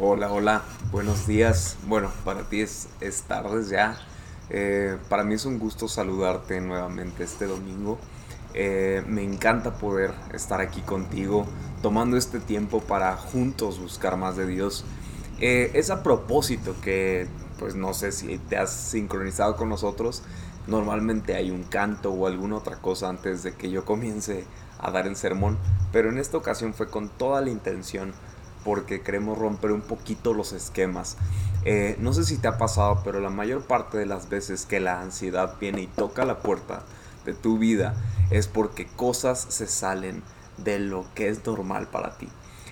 Hola, 0.00 0.32
hola, 0.32 0.62
buenos 0.92 1.26
días. 1.26 1.76
Bueno, 1.88 2.12
para 2.24 2.42
ti 2.42 2.60
es, 2.60 2.88
es 3.00 3.22
tardes 3.22 3.68
ya. 3.68 3.98
Eh, 4.48 4.96
para 5.08 5.24
mí 5.24 5.34
es 5.34 5.44
un 5.44 5.58
gusto 5.58 5.88
saludarte 5.88 6.60
nuevamente 6.60 7.24
este 7.24 7.46
domingo. 7.46 7.98
Eh, 8.54 9.02
me 9.08 9.24
encanta 9.24 9.74
poder 9.74 10.12
estar 10.32 10.60
aquí 10.60 10.82
contigo, 10.82 11.46
tomando 11.82 12.16
este 12.16 12.38
tiempo 12.38 12.80
para 12.80 13.16
juntos 13.16 13.80
buscar 13.80 14.16
más 14.16 14.36
de 14.36 14.46
Dios. 14.46 14.84
Eh, 15.40 15.72
es 15.74 15.90
a 15.90 16.04
propósito 16.04 16.76
que, 16.80 17.26
pues 17.58 17.74
no 17.74 17.92
sé 17.92 18.12
si 18.12 18.38
te 18.38 18.56
has 18.56 18.70
sincronizado 18.70 19.56
con 19.56 19.68
nosotros. 19.68 20.22
Normalmente 20.68 21.34
hay 21.34 21.50
un 21.50 21.64
canto 21.64 22.12
o 22.12 22.28
alguna 22.28 22.58
otra 22.58 22.76
cosa 22.76 23.08
antes 23.08 23.42
de 23.42 23.56
que 23.56 23.68
yo 23.68 23.84
comience 23.84 24.44
a 24.78 24.92
dar 24.92 25.08
el 25.08 25.16
sermón, 25.16 25.58
pero 25.90 26.08
en 26.08 26.18
esta 26.18 26.36
ocasión 26.36 26.72
fue 26.72 26.88
con 26.88 27.08
toda 27.08 27.40
la 27.40 27.50
intención 27.50 28.12
porque 28.64 29.02
queremos 29.02 29.38
romper 29.38 29.72
un 29.72 29.80
poquito 29.80 30.34
los 30.34 30.52
esquemas. 30.52 31.16
Eh, 31.64 31.96
no 32.00 32.12
sé 32.12 32.24
si 32.24 32.38
te 32.38 32.48
ha 32.48 32.58
pasado, 32.58 33.02
pero 33.04 33.20
la 33.20 33.30
mayor 33.30 33.62
parte 33.62 33.98
de 33.98 34.06
las 34.06 34.28
veces 34.28 34.66
que 34.66 34.80
la 34.80 35.00
ansiedad 35.00 35.56
viene 35.60 35.82
y 35.82 35.86
toca 35.86 36.24
la 36.24 36.38
puerta 36.38 36.82
de 37.24 37.34
tu 37.34 37.58
vida 37.58 37.94
es 38.30 38.46
porque 38.46 38.86
cosas 38.86 39.46
se 39.48 39.66
salen 39.66 40.22
de 40.56 40.78
lo 40.78 41.04
que 41.14 41.28
es 41.28 41.44
normal 41.44 41.88
para 41.88 42.16
ti. 42.16 42.28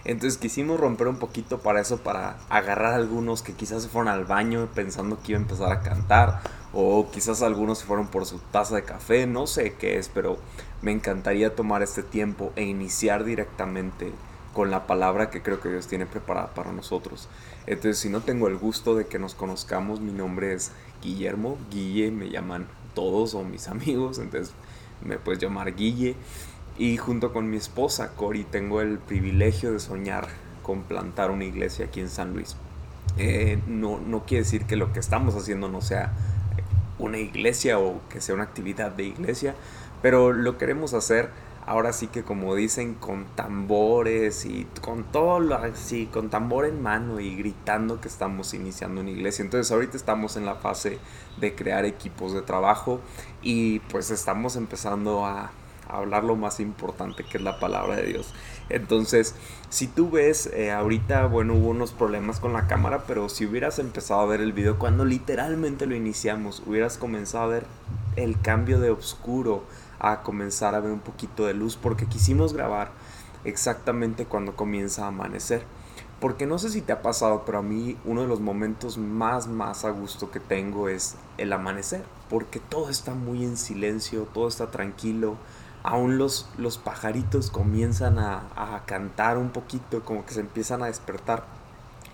Entonces 0.07 0.39
quisimos 0.39 0.79
romper 0.79 1.09
un 1.09 1.17
poquito 1.17 1.59
para 1.59 1.81
eso, 1.81 1.99
para 1.99 2.37
agarrar 2.49 2.93
a 2.93 2.97
algunos 2.97 3.43
que 3.43 3.55
quizás 3.55 3.83
se 3.83 3.89
fueron 3.89 4.09
al 4.09 4.25
baño 4.25 4.69
pensando 4.73 5.19
que 5.21 5.33
iba 5.33 5.41
a 5.41 5.43
empezar 5.43 5.73
a 5.73 5.81
cantar, 5.81 6.43
o 6.73 7.11
quizás 7.11 7.43
algunos 7.43 7.79
se 7.79 7.87
fueron 7.87 8.07
por 8.07 8.25
su 8.25 8.39
taza 8.39 8.77
de 8.77 8.85
café, 8.85 9.27
no 9.27 9.49
sé 9.49 9.75
qué 9.75 9.99
es, 9.99 10.09
pero 10.09 10.39
me 10.81 10.93
encantaría 10.93 11.57
tomar 11.57 11.83
este 11.83 12.05
tiempo 12.05 12.53
e 12.55 12.63
iniciar 12.63 13.25
directamente 13.25 14.13
con 14.57 14.71
la 14.71 14.87
palabra 14.87 15.29
que 15.29 15.43
creo 15.43 15.61
que 15.61 15.69
Dios 15.69 15.87
tiene 15.87 16.07
preparada 16.07 16.55
para 16.55 16.73
nosotros. 16.73 17.29
Entonces, 17.67 17.99
si 17.99 18.09
no 18.09 18.23
tengo 18.23 18.49
el 18.49 18.57
gusto 18.57 18.95
de 18.95 19.05
que 19.05 19.19
nos 19.19 19.35
conozcamos, 19.35 20.01
mi 20.01 20.13
nombre 20.13 20.55
es 20.55 20.73
Guillermo, 21.03 21.59
Guille, 21.71 22.11
me 22.11 22.31
llaman 22.31 22.67
todos 22.95 23.35
o 23.35 23.45
mis 23.45 23.69
amigos, 23.69 24.19
entonces 24.19 24.55
me 25.05 25.19
puedes 25.19 25.43
llamar 25.43 25.77
Guille. 25.77 26.15
Y 26.79 26.97
junto 26.97 27.35
con 27.35 27.51
mi 27.51 27.59
esposa, 27.59 28.13
Cori, 28.17 28.45
tengo 28.45 28.81
el 28.81 28.99
privilegio 28.99 29.73
de 29.73 29.79
soñar 29.79 30.27
con 30.63 30.85
plantar 30.85 31.31
una 31.31 31.45
iglesia 31.45 31.85
aquí 31.85 32.01
en 32.01 32.09
San 32.09 32.33
Luis. 32.33 32.57
Eh, 33.19 33.59
no, 33.67 34.01
no 34.01 34.25
quiere 34.25 34.45
decir 34.45 34.65
que 34.65 34.77
lo 34.77 34.91
que 34.95 35.01
estamos 35.01 35.35
haciendo 35.35 35.69
no 35.69 35.83
sea 35.83 36.15
una 36.99 37.19
iglesia 37.19 37.79
o 37.79 38.01
que 38.09 38.23
sea 38.23 38.35
una 38.35 38.45
actividad 38.45 38.91
de 38.93 39.05
iglesia, 39.05 39.55
pero 40.01 40.33
lo 40.33 40.57
queremos 40.57 40.95
hacer 40.95 41.29
ahora 41.67 41.93
sí 41.93 42.07
que 42.07 42.23
como 42.23 42.55
dicen, 42.55 42.95
con 42.95 43.27
tambores 43.35 44.47
y 44.47 44.67
con 44.81 45.05
todo 45.05 45.41
lo 45.41 45.57
así, 45.57 46.07
con 46.07 46.31
tambor 46.31 46.65
en 46.65 46.81
mano 46.81 47.21
y 47.21 47.35
gritando 47.37 48.01
que 48.01 48.09
estamos 48.09 48.55
iniciando 48.55 49.01
una 49.01 49.11
iglesia. 49.11 49.45
Entonces 49.45 49.71
ahorita 49.73 49.97
estamos 49.97 50.37
en 50.37 50.47
la 50.47 50.55
fase 50.55 50.99
de 51.41 51.55
crear 51.55 51.85
equipos 51.85 52.33
de 52.33 52.43
trabajo 52.43 53.01
y 53.43 53.81
pues 53.81 54.11
estamos 54.11 54.57
empezando 54.57 55.27
a, 55.27 55.51
hablar 55.89 56.25
lo 56.25 56.35
más 56.35 56.59
importante 56.59 57.23
que 57.23 57.39
es 57.39 57.45
la 57.45 57.61
palabra 57.61 57.95
de 57.95 58.07
Dios. 58.07 58.35
Entonces, 58.71 59.37
si 59.69 59.87
tú 59.87 60.11
ves, 60.11 60.51
eh, 60.53 60.73
ahorita, 60.73 61.27
bueno, 61.27 61.55
hubo 61.55 61.69
unos 61.69 61.93
problemas 61.93 62.41
con 62.41 62.53
la 62.53 62.67
cámara, 62.67 63.05
pero 63.07 63.29
si 63.29 63.47
hubieras 63.47 63.79
empezado 63.79 64.21
a 64.21 64.27
ver 64.27 64.41
el 64.41 64.53
video 64.53 64.81
cuando 64.81 65.05
literalmente 65.05 65.87
lo 65.87 65.95
iniciamos, 65.95 66.61
hubieras 66.67 66.99
comenzado 66.99 67.45
a 67.45 67.47
ver 67.47 67.67
el 68.17 68.41
cambio 68.41 68.81
de 68.81 68.91
oscuro 68.91 69.63
a 69.99 70.23
comenzar 70.23 70.75
a 70.75 70.81
ver 70.81 70.93
un 70.93 71.01
poquito 71.01 71.47
de 71.47 71.55
luz 71.55 71.77
porque 71.77 72.07
quisimos 72.07 72.53
grabar 72.53 72.91
exactamente 73.45 74.27
cuando 74.27 74.57
comienza 74.57 75.05
a 75.05 75.09
amanecer. 75.09 75.65
Porque 76.21 76.47
no 76.47 76.59
sé 76.59 76.71
si 76.71 76.81
te 76.81 76.93
ha 76.93 77.03
pasado, 77.03 77.43
pero 77.45 77.59
a 77.59 77.63
mí 77.63 77.99
uno 78.05 78.23
de 78.23 78.29
los 78.29 78.41
momentos 78.41 78.97
más, 78.97 79.49
más 79.49 79.85
a 79.85 79.91
gusto 79.91 80.31
que 80.31 80.41
tengo 80.41 80.89
es 80.89 81.17
el 81.37 81.53
amanecer. 81.53 82.05
Porque 82.31 82.59
todo 82.59 82.89
está 82.89 83.15
muy 83.15 83.45
en 83.45 83.57
silencio, 83.59 84.27
todo 84.33 84.49
está 84.49 84.71
tranquilo. 84.71 85.37
Aún 85.83 86.17
los, 86.17 86.49
los 86.57 86.79
pajaritos 86.79 87.51
comienzan 87.51 88.19
a, 88.19 88.49
a 88.57 88.83
cantar 88.87 89.37
un 89.37 89.51
poquito, 89.51 90.05
como 90.05 90.25
que 90.25 90.35
se 90.35 90.41
empiezan 90.41 90.83
a 90.83 90.87
despertar. 90.87 91.45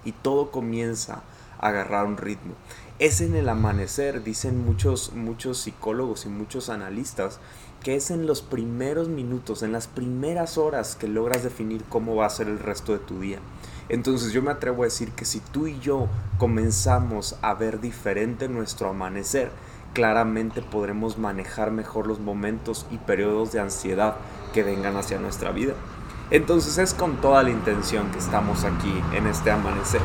Y 0.05 0.13
todo 0.13 0.51
comienza 0.51 1.23
a 1.61 1.69
agarrar 1.69 2.05
un 2.05 2.17
ritmo. 2.17 2.55
Es 2.99 3.21
en 3.21 3.37
el 3.37 3.49
amanecer, 3.49 4.25
dicen 4.25 4.65
muchos, 4.65 5.13
muchos 5.13 5.59
psicólogos 5.59 6.27
y 6.27 6.29
muchos 6.29 6.69
analistas, 6.69 7.39
que 7.83 7.97
es 7.97 8.11
en 8.11 8.27
los 8.27 8.43
primeros 8.43 9.09
minutos, 9.09 9.63
en 9.63 9.73
las 9.73 9.87
primeras 9.87 10.57
horas 10.57 10.95
que 10.95 11.09
logras 11.09 11.43
definir 11.43 11.85
cómo 11.89 12.15
va 12.15 12.27
a 12.27 12.31
ser 12.31 12.49
el 12.49 12.59
resto 12.59 12.93
de 12.93 12.99
tu 12.99 13.21
día. 13.21 13.39
Entonces 13.89 14.33
yo 14.33 14.43
me 14.43 14.53
atrevo 14.53 14.83
a 14.83 14.87
decir 14.87 15.13
que 15.13 15.25
si 15.25 15.41
tú 15.41 15.67
y 15.67 15.79
yo 15.81 16.07
comenzamos 16.39 17.37
a 17.43 17.55
ver 17.55 17.81
diferente 17.81 18.49
nuestro 18.49 18.89
amanecer, 18.89 19.51
claramente 19.93 20.63
podremos 20.63 21.19
manejar 21.19 21.71
mejor 21.71 22.07
los 22.07 22.21
momentos 22.21 22.87
y 22.91 22.99
periodos 22.99 23.53
de 23.53 23.61
ansiedad 23.61 24.17
que 24.55 24.63
vengan 24.63 24.97
hacia 24.97 25.19
nuestra 25.19 25.51
vida. 25.51 25.75
Entonces 26.31 26.79
es 26.79 26.95
con 26.95 27.21
toda 27.21 27.43
la 27.43 27.51
intención 27.51 28.11
que 28.11 28.19
estamos 28.19 28.65
aquí 28.65 28.95
en 29.13 29.27
este 29.27 29.51
amanecer, 29.51 30.01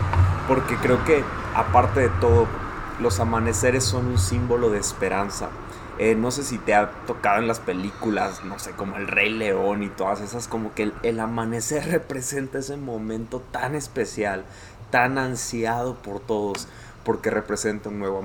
porque 0.48 0.76
creo 0.76 1.06
que 1.06 1.24
aparte 1.56 2.02
de 2.02 2.10
todo, 2.20 2.48
los 3.00 3.20
amaneceres 3.20 3.84
son 3.84 4.08
un 4.08 4.18
símbolo 4.18 4.70
de 4.70 4.80
esperanza, 4.80 5.50
eh, 6.00 6.16
no 6.16 6.30
sé 6.30 6.44
si 6.44 6.60
te 6.60 6.76
ha 6.76 6.92
tocado 7.08 7.40
en 7.40 7.48
las 7.48 7.60
películas, 7.60 8.44
no 8.46 8.60
sé, 8.60 8.72
como 8.72 8.98
El 8.98 9.08
Rey 9.08 9.32
León 9.32 9.82
y 9.82 9.90
todas 9.90 10.22
esas, 10.22 10.48
como 10.48 10.74
que 10.76 10.92
el, 11.02 11.20
amanecer 11.20 11.86
representa 11.92 12.60
ese 12.60 12.78
momento 12.78 13.42
tan 13.52 13.74
especial, 13.74 14.46
tan 14.92 15.18
ansiado 15.18 15.96
por 15.96 16.20
todos, 16.20 16.68
porque 17.04 17.30
representa 17.30 17.90
un 17.90 18.00
nuevo 18.00 18.22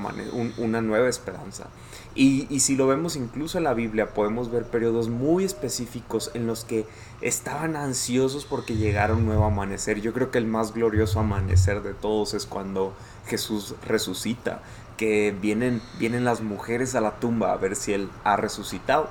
una 0.58 0.82
nueva 0.82 1.08
esperanza. 1.08 1.68
Y, 2.14 2.46
y, 2.50 2.60
si 2.60 2.76
lo 2.76 2.86
vemos 2.86 3.16
incluso 3.16 3.56
en 3.56 3.64
la 3.64 3.72
Biblia, 3.72 4.12
podemos 4.12 4.50
ver 4.50 4.64
periodos 4.64 5.08
muy 5.08 5.44
específicos 5.44 6.30
en 6.34 6.46
los 6.46 6.64
que 6.64 6.84
estaban 7.22 7.74
ansiosos 7.74 8.44
porque 8.44 8.76
llegara 8.76 9.14
un 9.14 9.24
nuevo 9.24 9.46
amanecer. 9.46 10.02
Yo 10.02 10.12
creo 10.12 10.30
que 10.30 10.36
el 10.36 10.46
más 10.46 10.74
glorioso 10.74 11.20
amanecer 11.20 11.82
de 11.82 11.94
todos 11.94 12.34
es 12.34 12.44
cuando 12.44 12.92
Jesús 13.26 13.76
resucita 13.86 14.60
que 14.97 15.36
vienen, 15.41 15.82
vienen 15.98 16.25
las 16.25 16.41
mujeres 16.41 16.94
a 16.94 17.00
la 17.00 17.12
tumba 17.12 17.53
a 17.53 17.56
ver 17.56 17.76
si 17.76 17.92
él 17.92 18.10
ha 18.25 18.36
resucitado. 18.36 19.08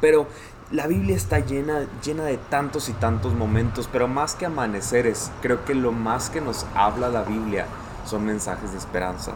Pero 0.00 0.26
la 0.70 0.86
Biblia 0.86 1.16
está 1.16 1.38
llena, 1.40 1.86
llena 2.02 2.24
de 2.24 2.38
tantos 2.38 2.88
y 2.88 2.92
tantos 2.94 3.34
momentos, 3.34 3.88
pero 3.92 4.08
más 4.08 4.34
que 4.34 4.46
amaneceres, 4.46 5.30
creo 5.42 5.64
que 5.64 5.74
lo 5.74 5.92
más 5.92 6.30
que 6.30 6.40
nos 6.40 6.66
habla 6.74 7.08
la 7.08 7.24
Biblia 7.24 7.66
son 8.06 8.24
mensajes 8.24 8.72
de 8.72 8.78
esperanza. 8.78 9.32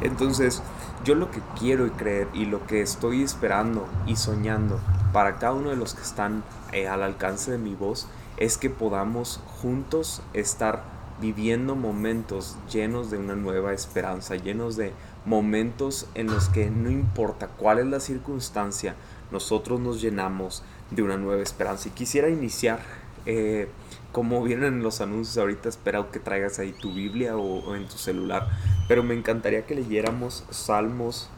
Entonces, 0.00 0.62
yo 1.04 1.14
lo 1.14 1.30
que 1.30 1.40
quiero 1.58 1.86
y 1.86 1.90
creer 1.90 2.28
y 2.32 2.46
lo 2.46 2.66
que 2.66 2.80
estoy 2.80 3.22
esperando 3.22 3.86
y 4.06 4.16
soñando 4.16 4.78
para 5.12 5.38
cada 5.38 5.52
uno 5.52 5.70
de 5.70 5.76
los 5.76 5.94
que 5.94 6.02
están 6.02 6.42
eh, 6.72 6.88
al 6.88 7.02
alcance 7.02 7.50
de 7.50 7.58
mi 7.58 7.74
voz 7.74 8.06
es 8.36 8.58
que 8.58 8.70
podamos 8.70 9.40
juntos 9.60 10.22
estar 10.34 10.82
viviendo 11.20 11.74
momentos 11.74 12.56
llenos 12.70 13.10
de 13.10 13.18
una 13.18 13.34
nueva 13.34 13.72
esperanza, 13.72 14.36
llenos 14.36 14.76
de 14.76 14.92
momentos 15.24 16.06
en 16.14 16.26
los 16.26 16.48
que 16.48 16.70
no 16.70 16.90
importa 16.90 17.48
cuál 17.48 17.78
es 17.78 17.86
la 17.86 18.00
circunstancia, 18.00 18.94
nosotros 19.30 19.80
nos 19.80 20.00
llenamos 20.00 20.62
de 20.90 21.02
una 21.02 21.16
nueva 21.16 21.42
esperanza. 21.42 21.88
Y 21.88 21.92
quisiera 21.92 22.28
iniciar, 22.28 22.80
eh, 23.24 23.68
como 24.12 24.42
vienen 24.42 24.82
los 24.82 25.00
anuncios 25.00 25.36
ahorita, 25.38 25.68
espero 25.68 26.10
que 26.10 26.20
traigas 26.20 26.58
ahí 26.58 26.72
tu 26.72 26.92
Biblia 26.92 27.36
o, 27.36 27.74
en 27.74 27.86
tu 27.88 27.98
celular, 27.98 28.48
pero 28.88 29.02
me 29.02 29.14
encantaría 29.14 29.66
que 29.66 29.74
leyéramos 29.74 30.44
Salmos 30.50 31.28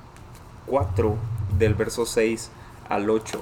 4 0.67 1.17
del 1.59 1.75
verso 1.75 2.05
6 2.05 2.51
al 2.89 3.09
8. 3.09 3.41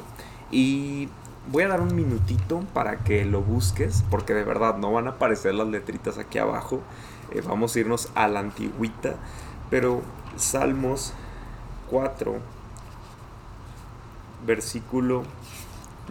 Y 0.53 1.09
voy 1.51 1.63
a 1.63 1.69
dar 1.69 1.81
un 1.81 1.95
minutito 1.95 2.61
para 2.73 2.99
que 2.99 3.25
lo 3.25 3.41
busques, 3.41 4.05
porque 4.11 4.35
de 4.35 4.45
verdad 4.45 4.77
no 4.79 4.93
van 4.93 5.07
a 5.07 5.13
aparecer 5.13 5.55
las 5.55 5.69
letritas 5.69 6.19
aquí 6.19 6.39
abajo. 6.39 6.81
Eh, 7.33 7.43
vamos 7.47 7.75
a 7.75 7.81
irnos 7.81 8.11
a 8.15 8.29
la 8.29 8.41
antigüita, 8.41 9.17
pero 9.71 10.03
Salmos 10.37 11.13
4, 11.91 12.37
versículo 14.47 15.23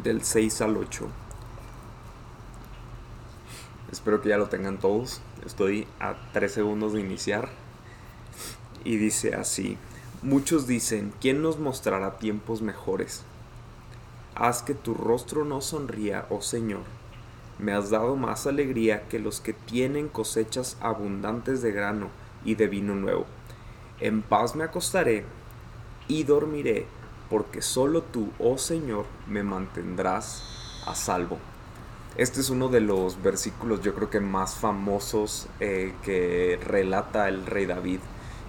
del 0.03 0.23
6 0.23 0.61
al 0.61 0.77
8. 0.77 1.07
Espero 3.91 4.21
que 4.21 4.29
ya 4.29 4.37
lo 4.37 4.47
tengan 4.47 4.77
todos. 4.77 5.21
Estoy 5.45 5.87
a 5.99 6.15
3 6.33 6.51
segundos 6.51 6.93
de 6.93 7.01
iniciar. 7.01 7.49
Y 8.83 8.97
dice 8.97 9.35
así, 9.35 9.77
muchos 10.21 10.67
dicen, 10.67 11.13
¿quién 11.19 11.41
nos 11.41 11.59
mostrará 11.59 12.17
tiempos 12.17 12.61
mejores? 12.61 13.23
Haz 14.35 14.63
que 14.63 14.73
tu 14.73 14.93
rostro 14.93 15.45
no 15.45 15.61
sonría, 15.61 16.25
oh 16.29 16.41
Señor. 16.41 16.81
Me 17.57 17.71
has 17.71 17.89
dado 17.89 18.17
más 18.17 18.45
alegría 18.47 19.07
que 19.07 19.17
los 19.17 19.39
que 19.39 19.53
tienen 19.53 20.09
cosechas 20.09 20.75
abundantes 20.81 21.61
de 21.61 21.71
grano 21.71 22.09
y 22.43 22.55
de 22.55 22.67
vino 22.67 22.95
nuevo. 22.95 23.25
En 24.01 24.21
paz 24.21 24.53
me 24.57 24.65
acostaré 24.65 25.23
y 26.09 26.23
dormiré, 26.23 26.85
porque 27.29 27.61
solo 27.61 28.03
tú, 28.03 28.29
oh 28.37 28.57
Señor, 28.57 29.05
me 29.25 29.41
mantendrás 29.41 30.43
a 30.85 30.95
salvo. 30.95 31.37
Este 32.17 32.41
es 32.41 32.49
uno 32.49 32.67
de 32.67 32.81
los 32.81 33.21
versículos 33.21 33.81
yo 33.81 33.95
creo 33.95 34.09
que 34.09 34.19
más 34.19 34.55
famosos 34.55 35.47
eh, 35.61 35.93
que 36.03 36.59
relata 36.61 37.29
el 37.29 37.45
rey 37.45 37.65
David. 37.65 37.99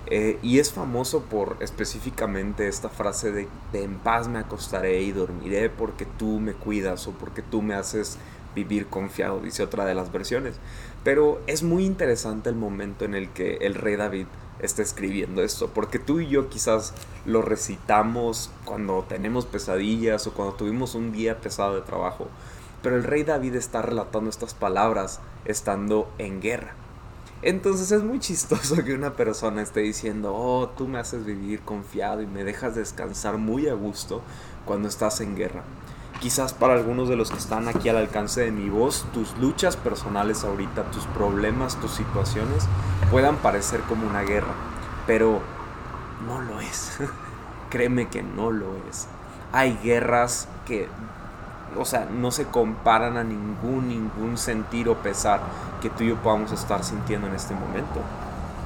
Eh, 0.09 0.39
y 0.43 0.61
es 0.61 0.73
famoso 0.73 1.23
por 1.23 1.57
específicamente 1.61 2.69
esta 2.69 2.89
frase 2.89 3.33
de, 3.33 3.49
de, 3.73 3.83
en 3.83 3.97
paz 3.99 4.29
me 4.29 4.39
acostaré 4.39 5.03
y 5.03 5.11
dormiré 5.11 5.69
porque 5.69 6.07
tú 6.07 6.39
me 6.39 6.53
cuidas 6.53 7.09
o 7.09 7.11
porque 7.11 7.43
tú 7.43 7.61
me 7.61 7.75
haces 7.75 8.19
vivir 8.55 8.87
confiado, 8.87 9.41
dice 9.41 9.63
otra 9.63 9.85
de 9.85 9.95
las 9.95 10.13
versiones. 10.13 10.57
Pero 11.05 11.41
es 11.47 11.63
muy 11.63 11.85
interesante 11.85 12.49
el 12.49 12.57
momento 12.57 13.05
en 13.05 13.15
el 13.15 13.31
que 13.31 13.57
el 13.57 13.75
rey 13.75 13.97
David 13.97 14.27
está 14.59 14.83
escribiendo 14.83 15.43
esto, 15.43 15.69
porque 15.69 15.99
tú 15.99 16.21
y 16.21 16.29
yo 16.29 16.49
quizás 16.49 16.95
lo 17.27 17.43
recitamos 17.43 18.51
cuando 18.65 19.05
tenemos 19.09 19.45
pesadillas 19.45 20.27
o 20.27 20.33
cuando 20.33 20.55
tuvimos 20.55 20.95
un 20.95 21.13
día 21.13 21.41
pesado 21.41 21.75
de 21.75 21.83
trabajo, 21.83 22.29
pero 22.83 22.97
el 22.97 23.05
rey 23.05 23.23
David 23.23 23.55
está 23.55 23.83
relatando 23.83 24.31
estas 24.31 24.55
palabras 24.55 25.21
estando 25.45 26.11
en 26.19 26.41
guerra. 26.41 26.75
Entonces 27.43 27.93
es 27.93 28.03
muy 28.03 28.19
chistoso 28.19 28.83
que 28.83 28.95
una 28.95 29.15
persona 29.15 29.63
esté 29.63 29.81
diciendo, 29.81 30.35
oh, 30.35 30.69
tú 30.71 30.89
me 30.89 30.99
haces 30.99 31.25
vivir 31.25 31.61
confiado 31.61 32.23
y 32.23 32.27
me 32.27 32.45
dejas 32.45 32.75
descansar 32.75 33.37
muy 33.37 33.69
a 33.69 33.75
gusto 33.75 34.23
cuando 34.65 34.89
estás 34.89 35.21
en 35.21 35.37
guerra. 35.37 35.63
Quizás 36.21 36.55
para 36.55 36.73
algunos 36.73 37.11
de 37.11 37.17
los 37.17 37.31
que 37.31 37.37
están 37.37 37.69
aquí 37.69 37.91
al 37.91 37.99
alcance 37.99 38.41
de 38.41 38.51
mi 38.51 38.71
voz, 38.71 39.05
tus 39.13 39.37
luchas 39.37 39.77
personales 39.77 40.45
ahorita, 40.45 40.91
tus 40.91 41.05
problemas, 41.09 41.79
tus 41.79 41.91
situaciones 41.91 42.65
puedan 43.11 43.37
parecer 43.37 43.81
como 43.83 44.07
una 44.09 44.23
guerra, 44.23 44.55
pero 45.07 45.41
no 46.27 46.41
lo 46.41 46.61
es. 46.61 46.99
Créeme 47.71 48.09
que 48.09 48.23
no 48.23 48.51
lo 48.51 48.77
es. 48.89 49.09
Hay 49.53 49.79
guerras 49.83 50.49
que 50.65 50.89
o 51.79 51.85
sea, 51.85 52.07
no 52.07 52.31
se 52.31 52.47
comparan 52.47 53.17
a 53.17 53.25
ningún, 53.25 53.89
ningún 53.89 54.39
sentir 54.39 54.89
o 54.89 54.97
pesar 54.97 55.41
que 55.81 55.91
tú 55.91 56.05
y 56.05 56.09
yo 56.09 56.17
podamos 56.17 56.53
estar 56.53 56.85
sintiendo 56.85 57.27
en 57.27 57.35
este 57.35 57.55
momento. 57.55 58.01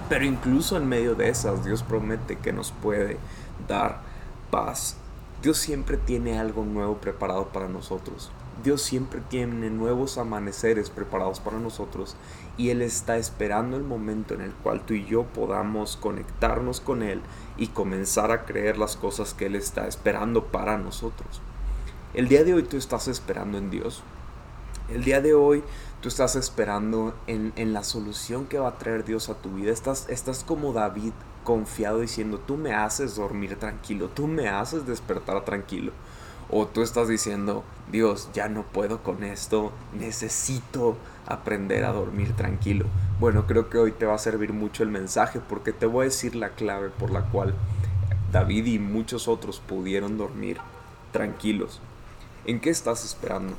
Pero 0.09 0.25
incluso 0.25 0.77
en 0.77 0.89
medio 0.89 1.15
de 1.15 1.29
esas, 1.29 1.65
Dios 1.65 1.83
promete 1.83 2.37
que 2.37 2.53
nos 2.53 2.73
puede 2.73 3.19
dar 3.69 4.01
paz. 4.51 4.97
Dios 5.43 5.59
siempre 5.59 5.97
tiene 5.97 6.39
algo 6.39 6.65
nuevo 6.65 6.97
preparado 6.97 7.47
para 7.49 7.69
nosotros. 7.69 8.31
Dios 8.63 8.83
siempre 8.83 9.21
tiene 9.29 9.71
nuevos 9.71 10.19
amaneceres 10.19 10.91
preparados 10.91 11.41
para 11.41 11.59
nosotros 11.59 12.15
y 12.59 12.69
Él 12.69 12.83
está 12.83 13.17
esperando 13.17 13.77
el 13.77 13.85
momento 13.85 14.35
en 14.35 14.43
el 14.43 14.53
cual 14.53 14.83
tú 14.83 14.93
y 14.93 15.07
yo 15.07 15.23
podamos 15.23 15.97
conectarnos 15.97 16.81
con 16.81 17.03
Él 17.03 17.23
y 17.57 17.69
comenzar 17.69 18.33
a 18.33 18.45
creer 18.45 18.77
las 18.77 18.97
cosas 18.97 19.33
que 19.33 19.47
Él 19.47 19.55
está 19.55 19.87
esperando 19.87 20.45
para 20.45 20.77
nosotros. 20.77 21.41
El 22.13 22.27
día 22.27 22.43
de 22.43 22.55
hoy 22.55 22.65
tú 22.65 22.77
estás 22.77 23.07
esperando 23.07 23.57
en 23.57 23.71
Dios. 23.71 24.03
El 24.89 25.05
día 25.05 25.21
de 25.21 25.33
hoy 25.33 25.63
tú 26.01 26.09
estás 26.09 26.35
esperando 26.35 27.15
en, 27.29 27.73
la 27.73 27.85
solución 27.85 28.47
que 28.47 28.59
va 28.59 28.71
a 28.71 28.79
traer 28.79 29.05
Dios 29.05 29.29
a 29.29 29.35
tu 29.35 29.51
vida. 29.51 29.71
Estás, 29.71 30.09
estás 30.09 30.43
como 30.43 30.73
David 30.73 31.13
confiado 31.45 32.01
diciendo, 32.01 32.41
tú 32.41 32.57
me 32.57 32.75
haces 32.75 33.15
dormir 33.15 33.55
tranquilo, 33.61 34.09
tú 34.09 34.27
me 34.27 34.49
haces 34.49 34.87
despertar 34.87 35.45
tranquilo. 35.45 35.93
O 36.51 36.67
tú 36.67 36.83
estás 36.83 37.07
diciendo, 37.07 37.63
Dios, 37.93 38.29
ya 38.35 38.49
no 38.49 38.65
puedo 38.65 39.05
con 39.05 39.23
esto, 39.23 39.71
necesito 39.97 40.97
aprender 41.27 41.85
a 41.85 41.93
dormir 41.93 42.35
tranquilo. 42.35 42.87
Bueno, 43.21 43.47
creo 43.47 43.71
que 43.71 43.79
hoy 43.79 43.93
te 43.93 44.07
va 44.07 44.17
a 44.17 44.19
servir 44.19 44.53
mucho 44.53 44.83
el 44.83 44.89
mensaje 44.89 45.39
porque 45.39 45.73
te 45.73 45.87
voy 45.87 46.03
a 46.03 46.05
decir 46.07 46.35
la 46.35 46.49
clave 46.57 46.89
por 46.89 47.13
la 47.13 47.27
cual 47.27 47.55
David 48.33 48.67
y 48.67 48.79
muchos 48.81 49.29
otros 49.29 49.61
pudieron 49.61 50.19
dormir 50.19 50.59
tranquilos. 51.13 51.81
¿En 52.47 52.59
qué 52.59 52.71
estás 52.71 53.05
esperando? 53.05 53.53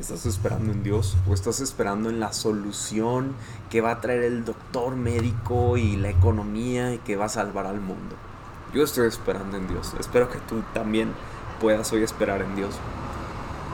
¿Estás 0.00 0.26
esperando 0.26 0.72
en 0.72 0.82
Dios 0.82 1.16
o 1.28 1.32
estás 1.32 1.60
esperando 1.60 2.10
en 2.10 2.18
la 2.18 2.32
solución 2.32 3.36
que 3.70 3.80
va 3.80 3.92
a 3.92 4.00
traer 4.00 4.24
el 4.24 4.44
doctor 4.44 4.96
médico 4.96 5.76
y 5.76 5.94
la 5.94 6.10
economía 6.10 6.92
y 6.92 6.98
que 6.98 7.14
va 7.14 7.26
a 7.26 7.28
salvar 7.28 7.66
al 7.66 7.80
mundo? 7.80 8.16
Yo 8.74 8.82
estoy 8.82 9.06
esperando 9.06 9.56
en 9.56 9.68
Dios. 9.68 9.94
Espero 10.00 10.28
que 10.28 10.38
tú 10.40 10.64
también 10.74 11.12
puedas 11.60 11.92
hoy 11.92 12.02
esperar 12.02 12.42
en 12.42 12.56
Dios. 12.56 12.74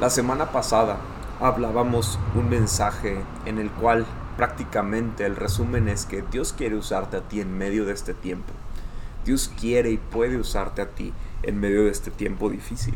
La 0.03 0.11
semana 0.11 0.53
pasada 0.53 0.99
hablábamos 1.41 2.19
un 2.35 2.51
mensaje 2.51 3.25
en 3.47 3.59
el 3.59 3.71
cual 3.71 4.05
prácticamente 4.37 5.25
el 5.25 5.35
resumen 5.35 5.89
es 5.89 6.05
que 6.05 6.21
Dios 6.31 6.53
quiere 6.53 6.77
usarte 6.77 7.17
a 7.17 7.27
ti 7.27 7.41
en 7.41 7.57
medio 7.57 7.87
de 7.87 7.95
este 7.95 8.13
tiempo. 8.13 8.53
Dios 9.25 9.51
quiere 9.59 9.91
y 9.91 9.97
puede 9.97 10.37
usarte 10.37 10.83
a 10.83 10.91
ti 10.91 11.15
en 11.43 11.59
medio 11.59 11.85
de 11.85 11.91
este 11.91 12.11
tiempo 12.11 12.51
difícil. 12.51 12.95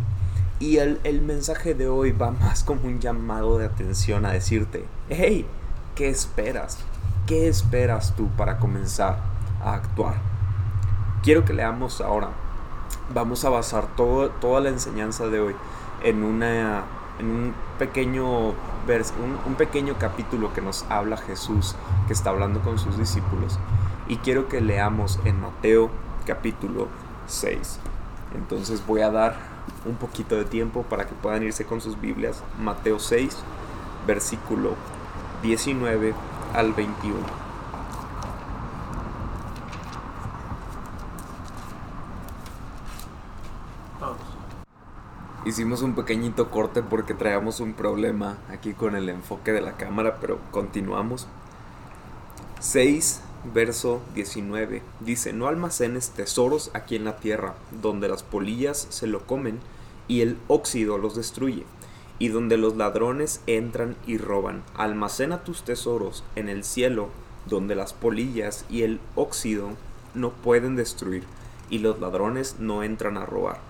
Y 0.65 0.79
el, 0.79 1.21
mensaje 1.21 1.75
de 1.75 1.89
hoy 1.89 2.13
va 2.13 2.31
más 2.31 2.65
como 2.65 2.87
un 2.87 2.99
llamado 2.99 3.59
de 3.59 3.67
atención 3.67 4.25
a 4.25 4.31
decirte, 4.31 4.87
hey, 5.11 5.47
¿qué 5.95 6.09
esperas? 6.09 6.79
¿Qué 7.27 7.49
esperas 7.49 8.17
tú 8.17 8.29
para 8.29 8.57
comenzar 8.59 9.19
a 9.63 9.75
actuar? 9.75 10.15
Quiero 11.23 11.45
que 11.45 11.53
leamos 11.53 12.01
ahora. 12.01 12.31
Vamos 13.13 13.45
a 13.45 13.51
basar 13.51 13.95
todo, 13.95 14.31
toda 14.31 14.63
la 14.63 14.71
enseñanza 14.71 15.27
de 15.27 15.41
hoy 15.41 15.55
en, 16.03 16.25
una, 16.25 16.85
en 17.19 17.27
un, 17.27 17.55
pequeño 17.79 18.49
un, 18.49 19.39
un 19.45 19.55
pequeño 19.57 19.97
capítulo 19.99 20.55
que 20.55 20.63
nos 20.63 20.87
habla 20.89 21.19
Jesús, 21.19 21.77
que 22.07 22.15
está 22.15 22.31
hablando 22.31 22.61
con 22.61 22.79
sus 22.79 22.97
discípulos. 22.97 23.59
Y 24.09 24.17
quiero 24.17 24.49
que 24.49 24.63
leamos 24.63 25.21
en 25.27 25.43
Mateo 25.43 25.91
capítulo 26.27 26.89
6. 27.27 27.81
Entonces 28.35 28.83
voy 28.87 29.03
a 29.03 29.11
dar 29.11 29.54
un 29.85 29.97
poquito 29.97 30.37
de 30.37 30.45
tiempo 30.45 30.83
para 30.83 31.07
que 31.07 31.15
puedan 31.15 31.43
irse 31.43 31.65
con 31.65 31.81
sus 31.81 32.01
Biblias. 32.01 32.43
Mateo 32.59 32.99
6, 32.99 33.37
versículo 34.07 34.75
19 35.43 36.15
al 36.55 36.73
21. 36.73 37.45
Hicimos 45.45 45.83
un 45.83 45.95
pequeñito 45.95 46.51
corte 46.51 46.83
porque 46.83 47.13
traíamos 47.13 47.61
un 47.61 47.75
problema 47.75 48.39
aquí 48.51 48.73
con 48.73 48.97
el 48.97 49.11
enfoque 49.11 49.53
de 49.53 49.61
la 49.61 49.77
cámara, 49.77 50.17
pero 50.19 50.39
continuamos. 50.51 51.29
6 52.61 53.21
verso 53.53 54.01
19. 54.15 54.83
Dice, 55.01 55.33
no 55.33 55.49
almacenes 55.49 56.11
tesoros 56.11 56.71
aquí 56.75 56.97
en 56.97 57.05
la 57.05 57.17
tierra, 57.17 57.55
donde 57.83 58.09
las 58.09 58.23
polillas 58.23 58.87
se 58.91 59.07
lo 59.07 59.27
comen 59.27 59.61
y 60.09 60.21
el 60.21 60.39
óxido 60.49 60.99
los 60.99 61.15
destruye, 61.15 61.65
y 62.19 62.29
donde 62.29 62.57
los 62.57 62.77
ladrones 62.77 63.41
entran 63.47 63.97
y 64.07 64.19
roban. 64.19 64.63
Almacena 64.75 65.45
tus 65.45 65.63
tesoros 65.63 66.25
en 66.37 66.49
el 66.49 66.65
cielo, 66.65 67.09
donde 67.47 67.75
las 67.75 67.93
polillas 67.93 68.65
y 68.71 68.83
el 68.83 69.01
óxido 69.15 69.71
no 70.15 70.31
pueden 70.31 70.77
destruir, 70.77 71.25
y 71.71 71.79
los 71.79 72.01
ladrones 72.01 72.57
no 72.59 72.83
entran 72.83 73.17
a 73.17 73.27
robar. 73.27 73.61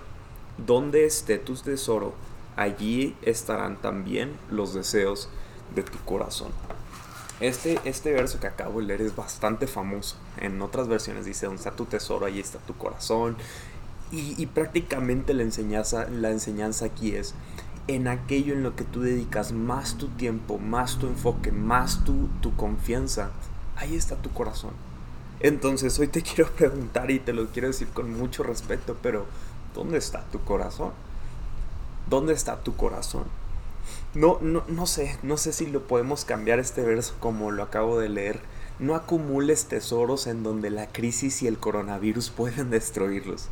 Donde 0.57 1.05
esté 1.05 1.37
tu 1.37 1.55
tesoro, 1.55 2.13
allí 2.55 3.15
estarán 3.21 3.77
también 3.81 4.31
los 4.49 4.73
deseos 4.73 5.29
de 5.73 5.83
tu 5.83 5.97
corazón. 6.05 6.51
Este, 7.39 7.79
este 7.83 8.13
verso 8.13 8.39
que 8.39 8.47
acabo 8.47 8.79
de 8.79 8.87
leer 8.87 9.01
es 9.01 9.15
bastante 9.15 9.67
famoso. 9.67 10.15
En 10.37 10.61
otras 10.61 10.87
versiones 10.87 11.25
dice, 11.25 11.47
donde 11.47 11.59
está 11.59 11.71
tu 11.71 11.85
tesoro, 11.85 12.25
ahí 12.25 12.39
está 12.39 12.59
tu 12.59 12.75
corazón. 12.75 13.35
Y, 14.11 14.45
prácticamente 14.45 15.33
la 15.33 15.43
enseñanza, 15.43 16.07
la 16.09 16.31
enseñanza 16.31 16.85
aquí 16.85 17.15
es, 17.15 17.33
en 17.87 18.07
aquello 18.07 18.53
en 18.53 18.63
lo 18.63 18.75
que 18.75 18.85
tú 18.85 19.01
dedicas 19.01 19.51
más 19.51 19.97
tu 19.97 20.07
tiempo, 20.07 20.57
más 20.57 20.97
tu 20.97 21.07
enfoque, 21.07 21.51
más 21.51 22.05
tu, 22.05 22.29
tu 22.39 22.55
confianza, 22.55 23.31
ahí 23.75 23.95
está 23.95 24.15
tu 24.15 24.31
corazón. 24.31 24.71
Entonces 25.41 25.99
hoy 25.99 26.07
te 26.07 26.21
quiero 26.23 26.49
preguntar 26.51 27.11
y 27.11 27.19
te 27.19 27.33
lo 27.33 27.47
quiero 27.47 27.67
decir 27.67 27.89
con 27.89 28.17
mucho 28.17 28.43
respeto, 28.43 28.95
pero 29.01 29.25
¿dónde 29.73 29.97
está 29.97 30.23
tu 30.31 30.39
corazón? 30.45 30.91
¿Dónde 32.09 32.33
está 32.33 32.57
tu 32.63 32.75
corazón? 32.77 33.25
No, 34.15 34.39
no, 34.41 34.85
sé, 34.85 35.17
no 35.23 35.35
sé 35.35 35.51
si 35.51 35.65
lo 35.65 35.87
podemos 35.87 36.23
cambiar 36.23 36.59
este 36.59 36.83
verso 36.83 37.15
como 37.19 37.51
lo 37.51 37.63
acabo 37.63 37.99
de 37.99 38.07
leer. 38.07 38.39
No 38.79 38.95
acumules 38.95 39.65
tesoros 39.65 40.27
en 40.27 40.41
donde 40.41 40.69
la 40.69 40.87
crisis 40.87 41.41
y 41.43 41.47
el 41.47 41.57
coronavirus 41.57 42.29
pueden 42.29 42.69
destruirlos. 42.69 43.49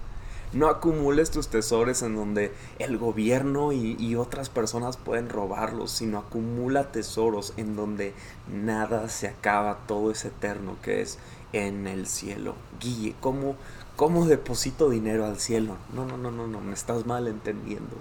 No 0.54 0.68
acumules 0.68 1.32
tus 1.32 1.48
tesoros 1.48 2.02
en 2.04 2.16
donde 2.16 2.54
el 2.80 2.98
gobierno 2.98 3.72
y, 3.72 3.98
y, 4.00 4.16
otras 4.16 4.50
personas 4.50 4.98
pueden 4.98 5.28
robarlos, 5.30 5.92
sino 5.92 6.20
acumula 6.20 6.92
tesoros 6.92 7.54
en 7.58 7.76
donde 7.76 8.14
nada 8.48 9.10
se 9.10 9.28
acaba, 9.28 9.80
todo 9.88 10.12
es 10.12 10.24
eterno 10.26 10.78
que 10.84 11.02
es 11.02 11.18
en 11.54 11.88
el 11.88 12.06
cielo. 12.08 12.56
Guille, 12.80 13.16
¿cómo, 13.20 13.56
cómo 13.96 14.28
deposito 14.28 14.90
dinero 14.90 15.26
al 15.26 15.40
cielo? 15.40 15.76
No, 15.92 16.06
no, 16.06 16.18
no, 16.18 16.30
no, 16.30 16.46
no, 16.46 16.62
me 16.62 16.74
estás 16.74 17.06
mal 17.08 17.28
entendiendo 17.28 17.98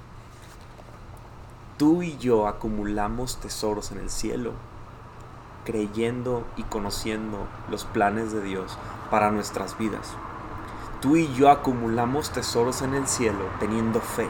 tú 1.77 2.03
y 2.03 2.17
yo 2.19 2.47
acumulamos 2.47 3.39
tesoros 3.39 3.93
en 3.93 3.99
el 3.99 4.11
cielo, 4.11 4.53
creyendo 5.65 6.45
y 6.57 6.63
conociendo 6.65 7.39
los 7.71 7.85
planes 7.85 8.33
de 8.33 8.43
Dios 8.43 8.77
para 9.11 9.31
nuestras 9.31 9.79
vidas. 9.79 10.13
Tú 11.01 11.17
y 11.17 11.33
yo 11.35 11.51
acumulamos 11.51 12.31
tesoros 12.31 12.83
en 12.83 12.95
el 12.95 13.07
cielo 13.07 13.45
teniendo 13.59 14.01
fe. 14.01 14.29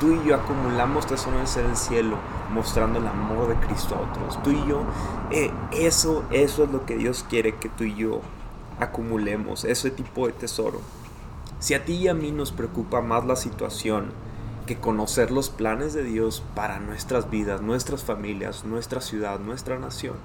Tú 0.00 0.12
y 0.12 0.28
yo 0.28 0.36
acumulamos 0.36 1.06
tesoros 1.06 1.56
en 1.56 1.66
el 1.66 1.76
cielo 1.76 2.16
mostrando 2.52 2.98
el 2.98 3.06
amor 3.06 3.48
de 3.48 3.66
Cristo 3.66 3.96
a 3.96 4.00
otros. 4.00 4.42
Tú 4.42 4.50
y 4.50 4.66
yo, 4.68 4.82
eh, 5.30 5.50
eso, 5.72 6.24
eso 6.30 6.64
es 6.64 6.70
lo 6.70 6.84
que 6.86 6.96
Dios 6.96 7.24
quiere 7.28 7.56
que 7.56 7.68
tú 7.68 7.84
y 7.84 7.94
yo 7.94 8.20
acumulemos, 8.78 9.64
ese 9.64 9.90
tipo 9.90 10.26
de 10.26 10.32
tesoro. 10.32 10.80
Si 11.58 11.74
a 11.74 11.84
ti 11.84 11.94
y 11.94 12.08
a 12.08 12.14
mí 12.14 12.30
nos 12.30 12.52
preocupa 12.52 13.00
más 13.00 13.24
la 13.24 13.36
situación 13.36 14.12
que 14.64 14.78
conocer 14.78 15.30
los 15.30 15.50
planes 15.50 15.94
de 15.94 16.02
Dios 16.02 16.42
para 16.54 16.78
nuestras 16.78 17.30
vidas, 17.30 17.60
nuestras 17.60 18.02
familias, 18.02 18.64
nuestra 18.64 19.00
ciudad, 19.00 19.38
nuestra 19.38 19.78
nación, 19.78 20.16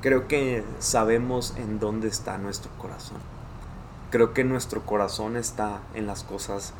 creo 0.00 0.28
que 0.28 0.64
sabemos 0.78 1.54
en 1.56 1.80
dónde 1.80 2.08
está 2.08 2.38
nuestro 2.38 2.70
corazón. 2.78 3.18
Creo 4.10 4.32
que 4.32 4.44
nuestro 4.44 4.82
corazón 4.86 5.36
está 5.36 5.80
en 5.94 6.06
las 6.06 6.22
cosas 6.22 6.72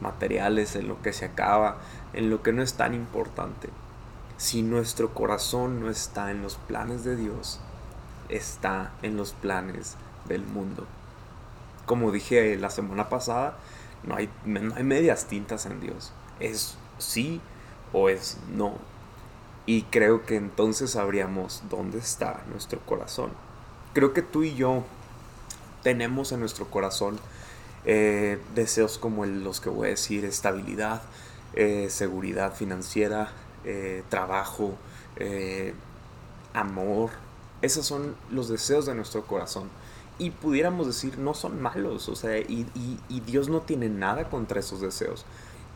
materiales, 0.00 0.76
en 0.76 0.86
lo 0.88 1.00
que 1.02 1.12
se 1.12 1.24
acaba, 1.24 1.78
en 2.12 2.30
lo 2.30 2.42
que 2.42 2.52
no 2.52 2.62
es 2.62 2.74
tan 2.74 2.94
importante. 2.94 3.70
Si 4.36 4.62
nuestro 4.62 5.14
corazón 5.14 5.80
no 5.80 5.90
está 5.90 6.30
en 6.30 6.42
los 6.42 6.56
planes 6.56 7.02
de 7.02 7.16
Dios, 7.16 7.60
está 8.28 8.92
en 9.02 9.16
los 9.16 9.32
planes 9.32 9.96
del 10.26 10.44
mundo. 10.44 10.86
Como 11.86 12.12
dije 12.12 12.56
la 12.56 12.70
semana 12.70 13.08
pasada, 13.08 13.56
no 14.04 14.16
hay, 14.16 14.28
no 14.44 14.74
hay 14.74 14.84
medias 14.84 15.26
tintas 15.26 15.66
en 15.66 15.80
Dios. 15.80 16.12
Es 16.40 16.76
sí 16.98 17.40
o 17.92 18.08
es 18.08 18.38
no. 18.52 18.74
Y 19.66 19.82
creo 19.82 20.24
que 20.24 20.36
entonces 20.36 20.90
sabríamos 20.92 21.62
dónde 21.68 21.98
está 21.98 22.44
nuestro 22.50 22.80
corazón. 22.80 23.30
Creo 23.94 24.12
que 24.12 24.22
tú 24.22 24.42
y 24.44 24.54
yo 24.54 24.84
tenemos 25.82 26.32
en 26.32 26.40
nuestro 26.40 26.66
corazón 26.66 27.18
eh, 27.84 28.40
deseos 28.56 28.98
como 28.98 29.24
los 29.26 29.60
que 29.60 29.68
voy 29.68 29.86
a 29.86 29.90
decir, 29.90 30.24
estabilidad, 30.24 31.02
eh, 31.54 31.86
seguridad 31.88 32.52
financiera, 32.52 33.30
eh, 33.64 34.02
trabajo, 34.08 34.74
amor. 36.52 37.10
Esos 37.62 37.86
son 37.86 38.16
los 38.30 38.48
deseos 38.48 38.86
de 38.86 38.94
nuestro 38.94 39.24
corazón. 39.26 39.68
Y 40.18 40.30
pudiéramos 40.30 40.86
decir, 40.86 41.18
no 41.18 41.34
son 41.34 41.60
malos, 41.62 42.08
o 42.08 42.16
sea, 42.16 42.38
y, 42.38 42.66
y 43.08 43.20
Dios 43.20 43.48
no 43.48 43.60
tiene 43.60 43.88
nada 43.88 44.28
contra 44.28 44.60
esos 44.60 44.80
deseos. 44.80 45.24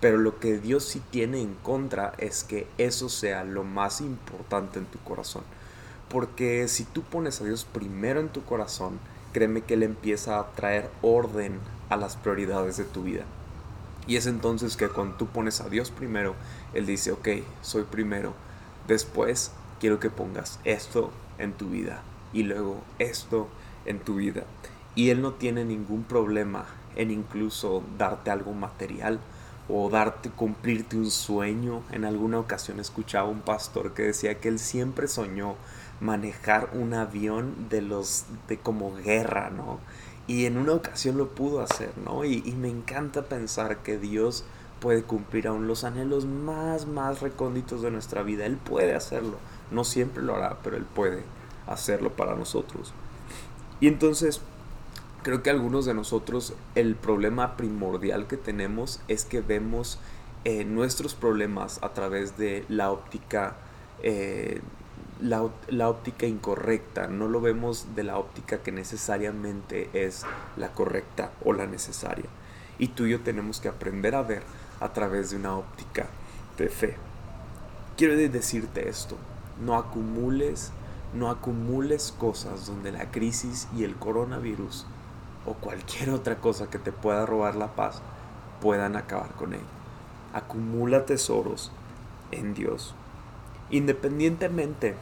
Pero 0.00 0.16
lo 0.16 0.38
que 0.40 0.59
Dios 0.59 0.85
sí 0.85 1.02
tiene 1.11 1.40
en 1.42 1.54
contra 1.54 2.14
es 2.19 2.42
que 2.42 2.66
eso 2.78 3.09
sea 3.09 3.45
lo 3.45 3.64
más 3.64 4.00
importante 4.00 4.78
en 4.78 4.87
tu 4.87 4.99
corazón. 5.00 5.42
Porque 6.09 6.66
si 6.69 6.85
tú 6.85 7.02
pones 7.02 7.40
a 7.40 7.45
Dios 7.45 7.64
primero 7.64 8.21
en 8.21 8.30
tu 8.30 8.42
corazón, 8.45 8.99
créeme 9.33 9.61
que 9.61 9.75
Él 9.75 9.83
empieza 9.83 10.38
a 10.38 10.52
traer 10.52 10.90
orden 11.02 11.61
a 11.90 11.97
las 11.97 12.16
prioridades 12.16 12.78
de 12.78 12.85
tu 12.85 13.02
vida. 13.02 13.25
Y 14.07 14.16
es 14.16 14.26
entonces 14.26 14.76
que 14.76 14.88
cuando 14.88 15.16
tú 15.16 15.26
pones 15.26 15.61
a 15.61 15.69
Dios 15.69 15.90
primero, 15.90 16.35
Él 16.73 16.87
dice, 16.87 17.12
ok, 17.12 17.28
soy 17.61 17.85
primero. 17.85 18.33
Después 18.88 19.52
quiero 19.78 20.00
que 20.00 20.11
pongas 20.11 20.59
esto 20.64 21.12
en 21.38 21.52
tu 21.52 21.69
vida 21.69 22.02
y 22.33 22.42
luego 22.45 22.80
esto 22.99 23.49
en 23.85 24.00
tu 24.00 24.16
vida. 24.16 24.45
Y 24.95 25.11
Él 25.11 25.21
no 25.21 25.35
tiene 25.35 25.64
ningún 25.64 26.04
problema 26.04 26.64
en 26.97 27.11
incluso 27.11 27.85
darte 27.99 28.30
algo 28.30 28.52
material 28.52 29.21
o 29.73 29.89
darte, 29.91 30.31
cumplirte 30.31 30.97
un 30.97 31.11
sueño. 31.11 31.83
En 31.91 32.05
alguna 32.05 32.39
ocasión 32.39 32.81
escuchaba 32.81 33.29
un 33.29 33.41
pastor 33.41 33.95
que 33.95 34.03
decía 34.03 34.41
que 34.41 34.49
él 34.49 34.59
siempre 34.59 35.09
soñó 35.09 35.57
manejar 36.00 36.71
un 36.73 36.95
avión 36.95 37.69
de 37.69 37.83
los 37.83 38.25
de 38.49 38.59
como 38.59 38.95
guerra, 38.95 39.50
¿no? 39.50 39.79
Y 40.27 40.47
en 40.47 40.57
una 40.57 40.73
ocasión 40.73 41.19
lo 41.19 41.29
pudo 41.31 41.61
hacer, 41.61 41.93
¿no? 42.05 42.25
Y, 42.25 42.41
me 42.53 42.69
encanta 42.69 43.23
pensar 43.23 43.79
que 43.79 43.99
Dios 43.99 44.45
puede 44.81 45.03
cumplir 45.03 45.49
aún 45.49 45.67
los 45.67 45.85
anhelos 45.85 46.25
más, 46.25 46.87
más 46.87 47.21
recónditos 47.21 47.83
de 47.83 47.91
nuestra 47.91 48.23
vida. 48.23 48.47
Él 48.47 48.57
puede 48.57 48.95
hacerlo. 48.95 49.39
No 49.71 49.85
siempre 49.85 50.23
lo 50.23 50.37
hará, 50.37 50.59
pero 50.62 50.77
Él 50.77 50.85
puede 50.85 51.25
hacerlo 51.67 52.11
para 52.11 52.35
nosotros. 52.35 52.93
Y 53.81 53.89
entonces, 53.89 54.41
creo 55.23 55.43
que 55.43 55.50
algunos 55.50 55.85
de 55.85 55.95
nosotros 55.95 56.55
el 56.75 56.97
problema 56.97 57.57
primordial 57.57 58.27
que 58.27 58.37
tenemos 58.37 59.00
es 59.09 59.25
que 59.25 59.41
vemos 59.41 59.99
eh, 60.45 60.65
nuestros 60.65 61.15
problemas 61.15 61.79
a 61.83 61.93
través 61.93 62.37
de 62.39 62.65
la 62.69 62.91
óptica 62.91 63.57
eh, 64.03 64.61
la, 65.23 65.89
óptica 65.89 66.27
incorrecta, 66.27 67.07
no 67.07 67.29
lo 67.29 67.41
vemos 67.41 67.95
de 67.95 68.05
la 68.05 68.19
óptica 68.19 68.62
que 68.62 68.73
necesariamente 68.73 69.91
es 69.93 70.25
la 70.57 70.73
correcta 70.73 71.33
o 71.45 71.53
la 71.53 71.67
necesaria. 71.67 72.27
Y 72.79 72.89
tú 72.89 73.07
y 73.07 73.11
yo 73.11 73.21
tenemos 73.21 73.61
que 73.61 73.69
aprender 73.69 74.15
a 74.15 74.23
ver 74.23 74.43
a 74.81 74.93
través 74.93 75.31
de 75.31 75.37
una 75.37 75.57
óptica 75.57 76.07
de 76.57 76.69
fe. 76.69 76.97
Quiero 77.97 78.17
decirte 78.17 78.89
esto, 78.89 79.17
no 79.62 79.77
acumules, 79.77 80.73
no 81.12 81.29
acumules 81.29 82.15
cosas 82.19 82.67
donde 82.67 82.93
la 82.93 83.11
crisis 83.11 83.69
y 83.77 83.85
el 83.85 83.97
coronavirus 83.97 84.87
o 85.50 85.54
cualquier 85.54 86.11
otra 86.11 86.37
cosa 86.37 86.71
que 86.71 86.78
te 86.78 86.92
pueda 86.92 87.26
robar 87.26 87.57
la 87.57 87.75
paz 87.75 88.00
puedan 88.61 88.97
acabar 88.97 89.33
con 89.33 89.54
él. 89.54 89.64
Acumula 90.33 91.04
tesoros 91.07 91.73
en 92.30 92.54
Dios 92.54 92.95
independientemente, 93.71 94.95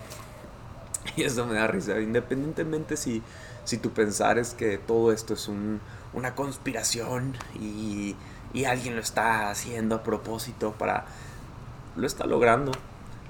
y 1.16 1.22
eso 1.22 1.46
me 1.46 1.54
da 1.54 1.66
risa, 1.66 1.98
independientemente 2.00 2.96
si, 2.96 3.22
si 3.64 3.78
tu 3.78 3.90
pensar 3.90 4.38
es 4.38 4.54
que 4.54 4.78
todo 4.78 5.12
esto 5.12 5.34
es 5.34 5.48
una 6.12 6.34
conspiración 6.34 7.34
y, 7.58 8.16
y 8.52 8.64
alguien 8.64 8.94
lo 8.94 9.00
está 9.00 9.50
haciendo 9.50 9.96
a 9.96 10.02
propósito 10.02 10.72
para... 10.72 11.06
Lo 11.96 12.06
está 12.06 12.26
logrando, 12.26 12.70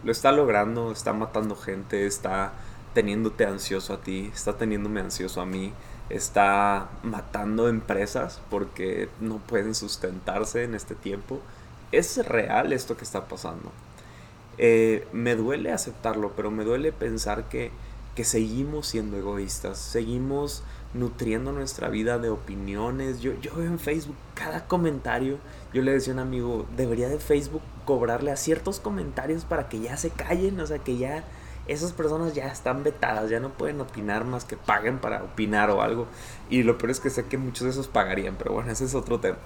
lo 0.04 0.12
está 0.12 0.30
logrando, 0.30 0.92
está 0.92 1.14
matando 1.14 1.56
gente, 1.56 2.04
está 2.04 2.52
teniéndote 2.92 3.46
ansioso 3.46 3.94
a 3.94 4.00
ti, 4.02 4.30
está 4.34 4.58
teniéndome 4.58 5.00
ansioso 5.00 5.40
a 5.40 5.46
mí, 5.46 5.72
está 6.10 6.88
matando 7.02 7.68
empresas 7.68 8.40
porque 8.50 9.08
no 9.20 9.38
pueden 9.38 9.74
sustentarse 9.74 10.64
en 10.64 10.74
este 10.74 10.94
tiempo. 10.94 11.40
Es 11.92 12.24
real 12.26 12.72
esto 12.72 12.96
que 12.96 13.04
está 13.04 13.28
pasando. 13.28 13.72
Eh, 14.58 15.06
me 15.12 15.36
duele 15.36 15.72
aceptarlo, 15.72 16.32
pero 16.34 16.50
me 16.50 16.64
duele 16.64 16.92
pensar 16.92 17.48
que, 17.48 17.70
que 18.14 18.24
seguimos 18.24 18.88
siendo 18.88 19.16
egoístas, 19.16 19.78
seguimos 19.78 20.64
nutriendo 20.94 21.52
nuestra 21.52 21.88
vida 21.88 22.18
de 22.18 22.30
opiniones. 22.30 23.20
Yo, 23.20 23.32
yo 23.40 23.54
veo 23.54 23.66
en 23.66 23.78
Facebook 23.78 24.16
cada 24.34 24.66
comentario. 24.66 25.38
Yo 25.72 25.82
le 25.82 25.92
decía 25.92 26.12
a 26.12 26.16
un 26.16 26.20
amigo, 26.20 26.66
debería 26.76 27.08
de 27.08 27.18
Facebook 27.18 27.62
cobrarle 27.84 28.30
a 28.30 28.36
ciertos 28.36 28.80
comentarios 28.80 29.44
para 29.44 29.68
que 29.68 29.80
ya 29.80 29.96
se 29.96 30.10
callen, 30.10 30.58
o 30.60 30.66
sea, 30.66 30.78
que 30.78 30.96
ya 30.96 31.24
esas 31.68 31.92
personas 31.92 32.34
ya 32.34 32.48
están 32.48 32.82
vetadas, 32.82 33.30
ya 33.30 33.40
no 33.40 33.50
pueden 33.50 33.80
opinar 33.80 34.24
más 34.24 34.44
que 34.44 34.56
paguen 34.56 34.98
para 34.98 35.22
opinar 35.22 35.70
o 35.70 35.82
algo. 35.82 36.06
Y 36.50 36.62
lo 36.64 36.78
peor 36.78 36.90
es 36.90 37.00
que 37.00 37.10
sé 37.10 37.26
que 37.26 37.38
muchos 37.38 37.64
de 37.64 37.70
esos 37.70 37.88
pagarían, 37.88 38.36
pero 38.36 38.54
bueno, 38.54 38.72
ese 38.72 38.84
es 38.84 38.94
otro 38.94 39.20
tema. 39.20 39.36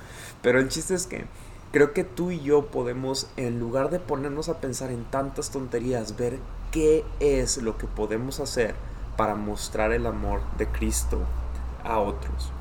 Pero 0.41 0.59
el 0.59 0.69
chiste 0.69 0.95
es 0.95 1.07
que 1.07 1.27
Creo 1.73 1.95
que 1.95 2.05
tú 2.05 2.31
y 2.31 2.41
yo 2.41 2.67
podemos, 2.67 3.29
en 3.39 3.59
lugar 3.59 3.89
de 3.89 3.99
ponernos 3.99 4.51
a 4.51 4.61
pensar 4.61 4.91
en 4.91 5.05
tantas 5.05 5.51
tonterías, 5.51 6.19
ver 6.19 6.39
qué 6.71 7.03
es 7.19 7.57
lo 7.63 7.79
que 7.79 7.87
podemos 7.87 8.41
hacer 8.41 8.75
para 9.17 9.37
mostrar 9.37 9.91
el 9.93 10.07
amor 10.07 10.43
de 10.59 10.67
Cristo 10.67 11.21
a 11.83 11.99
otros. 11.99 12.53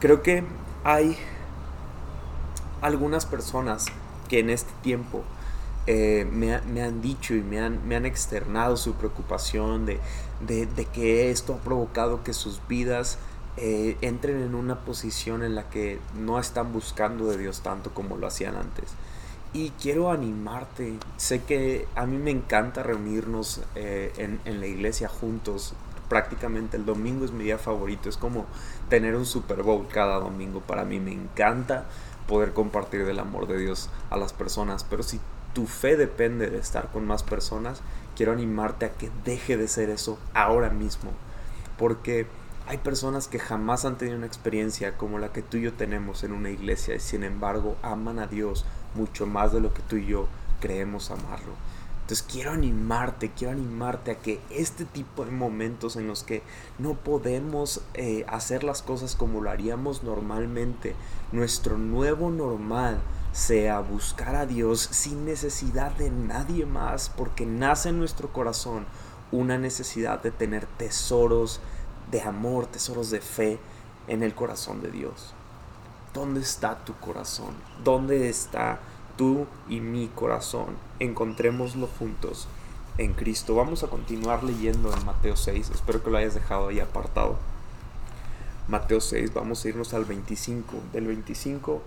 Creo 0.00 0.22
que 0.22 0.44
hay 0.84 1.16
algunas 2.82 3.24
personas 3.24 3.86
que 4.28 4.40
en 4.40 4.50
este 4.50 4.72
tiempo 4.82 5.22
eh, 5.86 6.26
me, 6.30 6.52
han 6.82 7.00
dicho 7.00 7.34
y 7.34 7.42
me 7.42 7.60
han, 7.60 7.86
me 7.86 7.96
han 7.96 8.06
externado 8.06 8.76
su 8.76 8.94
preocupación 8.94 9.86
de, 9.86 10.00
de, 10.40 10.84
que 10.86 11.30
esto 11.30 11.54
ha 11.54 11.58
provocado 11.58 12.24
que 12.24 12.32
sus 12.32 12.60
vidas 12.66 13.18
eh, 13.56 13.96
entren 14.00 14.42
en 14.42 14.54
una 14.54 14.80
posición 14.80 15.44
en 15.44 15.54
la 15.54 15.70
que 15.70 16.00
no 16.14 16.40
están 16.40 16.72
buscando 16.72 17.26
de 17.26 17.38
Dios 17.38 17.60
tanto 17.60 17.94
como 17.94 18.16
lo 18.16 18.26
hacían 18.26 18.56
antes. 18.56 18.90
Y 19.52 19.70
quiero 19.80 20.10
animarte, 20.10 20.98
sé 21.16 21.42
que 21.44 21.86
a 21.94 22.04
mí 22.04 22.18
me 22.18 22.32
encanta 22.32 22.82
reunirnos 22.82 23.62
eh, 23.76 24.12
en, 24.18 24.40
en 24.44 24.60
la 24.60 24.66
iglesia 24.66 25.08
juntos, 25.08 25.74
prácticamente 26.08 26.76
el 26.76 26.84
domingo 26.84 27.24
es 27.24 27.30
mi 27.30 27.44
día 27.44 27.58
favorito, 27.58 28.08
es 28.08 28.16
como 28.16 28.46
tener 28.88 29.14
un 29.14 29.24
Super 29.24 29.62
Bowl 29.62 29.86
cada 29.88 30.18
domingo, 30.18 30.60
para 30.60 30.84
mí 30.84 31.00
me 31.00 31.12
encanta 31.12 31.84
poder 32.26 32.52
compartir 32.52 33.06
del 33.06 33.20
amor 33.20 33.46
de 33.46 33.58
Dios 33.58 33.88
a 34.10 34.16
las 34.16 34.32
personas, 34.32 34.84
pero 34.84 35.02
si 35.02 35.20
tu 35.56 35.66
fe 35.66 35.96
depende 35.96 36.50
de 36.50 36.58
estar 36.58 36.92
con 36.92 37.06
más 37.06 37.22
personas, 37.22 37.80
quiero 38.14 38.32
animarte 38.32 38.84
a 38.84 38.92
que 38.92 39.10
deje 39.24 39.56
de 39.56 39.68
ser 39.68 39.88
eso 39.88 40.18
ahora 40.34 40.68
mismo, 40.68 41.12
porque 41.78 42.26
hay 42.66 42.76
personas 42.76 43.26
que 43.26 43.38
jamás 43.38 43.86
han 43.86 43.96
tenido 43.96 44.18
una 44.18 44.26
experiencia 44.26 44.98
como 44.98 45.18
la 45.18 45.32
que 45.32 45.40
tú 45.40 45.56
y 45.56 45.62
yo 45.62 45.72
tenemos 45.72 46.24
en 46.24 46.32
una 46.32 46.50
iglesia 46.50 46.94
y 46.94 47.00
sin 47.00 47.24
embargo 47.24 47.74
aman 47.80 48.18
a 48.18 48.26
Dios 48.26 48.66
mucho 48.94 49.26
más 49.26 49.50
de 49.54 49.60
lo 49.60 49.72
que 49.72 49.80
tú 49.80 49.96
y 49.96 50.04
yo 50.04 50.28
creemos 50.60 51.10
amarlo. 51.10 51.54
Entonces 52.02 52.26
quiero 52.30 52.50
animarte, 52.50 53.30
quiero 53.30 53.54
animarte 53.54 54.10
a 54.10 54.18
que 54.18 54.40
este 54.50 54.84
tipo 54.84 55.24
de 55.24 55.30
momentos 55.30 55.96
en 55.96 56.06
los 56.06 56.22
que 56.22 56.42
no 56.78 56.92
podemos 56.92 57.80
eh, 57.94 58.26
hacer 58.28 58.62
las 58.62 58.82
cosas 58.82 59.16
como 59.16 59.40
lo 59.40 59.48
haríamos 59.48 60.02
normalmente, 60.02 60.94
nuestro 61.32 61.78
nuevo 61.78 62.28
normal 62.28 63.00
sea 63.36 63.80
buscar 63.80 64.34
a 64.34 64.46
Dios 64.46 64.80
sin 64.80 65.26
necesidad 65.26 65.92
de 65.92 66.10
nadie 66.10 66.64
más, 66.64 67.10
porque 67.10 67.44
nace 67.44 67.90
en 67.90 67.98
nuestro 67.98 68.32
corazón 68.32 68.86
una 69.30 69.58
necesidad 69.58 70.22
de 70.22 70.30
tener 70.30 70.64
tesoros 70.64 71.60
de 72.10 72.22
amor, 72.22 72.64
tesoros 72.64 73.10
de 73.10 73.20
fe 73.20 73.58
en 74.08 74.22
el 74.22 74.34
corazón 74.34 74.80
de 74.80 74.90
Dios. 74.90 75.34
¿Dónde 76.14 76.40
está 76.40 76.82
tu 76.86 76.94
corazón? 76.94 77.54
¿Dónde 77.84 78.30
está 78.30 78.78
tú 79.18 79.46
y 79.68 79.80
mi 79.80 80.08
corazón? 80.08 80.74
Encontrémoslo 80.98 81.88
juntos 81.98 82.48
en 82.96 83.12
Cristo. 83.12 83.54
Vamos 83.54 83.82
a 83.82 83.88
continuar 83.88 84.44
leyendo 84.44 84.90
en 84.94 85.04
Mateo 85.04 85.36
6. 85.36 85.72
Espero 85.74 86.02
que 86.02 86.10
lo 86.10 86.16
hayas 86.16 86.32
dejado 86.32 86.68
ahí 86.68 86.80
apartado. 86.80 87.36
Mateo 88.66 89.02
6, 89.02 89.34
vamos 89.34 89.62
a 89.62 89.68
irnos 89.68 89.92
al 89.92 90.06
25. 90.06 90.78
Del 90.94 91.06
25 91.08 91.82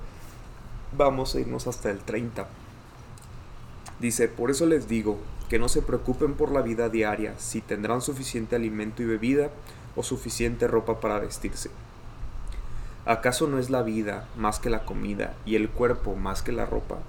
vamos 0.97 1.35
a 1.35 1.39
irnos 1.39 1.67
hasta 1.67 1.91
el 1.91 1.99
30. 1.99 2.47
Dice, 3.99 4.27
por 4.27 4.49
eso 4.49 4.65
les 4.65 4.87
digo 4.87 5.17
que 5.49 5.59
no 5.59 5.67
se 5.67 5.81
preocupen 5.81 6.33
por 6.35 6.51
la 6.51 6.61
vida 6.61 6.89
diaria, 6.89 7.33
si 7.37 7.61
tendrán 7.61 8.01
suficiente 8.01 8.55
alimento 8.55 9.01
y 9.01 9.05
bebida 9.05 9.49
o 9.95 10.03
suficiente 10.03 10.67
ropa 10.67 10.99
para 10.99 11.19
vestirse. 11.19 11.69
¿Acaso 13.05 13.47
no 13.47 13.57
es 13.57 13.69
la 13.69 13.81
vida 13.81 14.27
más 14.37 14.59
que 14.59 14.69
la 14.69 14.85
comida 14.85 15.35
y 15.45 15.55
el 15.55 15.69
cuerpo 15.69 16.15
más 16.15 16.43
que 16.43 16.51
la 16.51 16.65
ropa? 16.65 16.99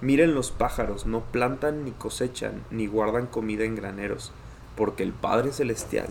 Miren 0.00 0.34
los 0.34 0.50
pájaros, 0.50 1.06
no 1.06 1.20
plantan 1.20 1.84
ni 1.84 1.90
cosechan 1.90 2.64
ni 2.70 2.86
guardan 2.86 3.26
comida 3.26 3.64
en 3.64 3.74
graneros, 3.74 4.32
porque 4.76 5.02
el 5.02 5.12
Padre 5.12 5.52
Celestial 5.52 6.08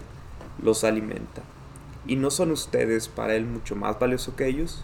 los 0.62 0.84
alimenta. 0.84 1.42
¿Y 2.06 2.16
no 2.16 2.32
son 2.32 2.52
ustedes 2.52 3.08
para 3.08 3.36
Él 3.36 3.46
mucho 3.46 3.76
más 3.76 4.00
valioso 4.00 4.36
que 4.36 4.48
ellos? 4.48 4.84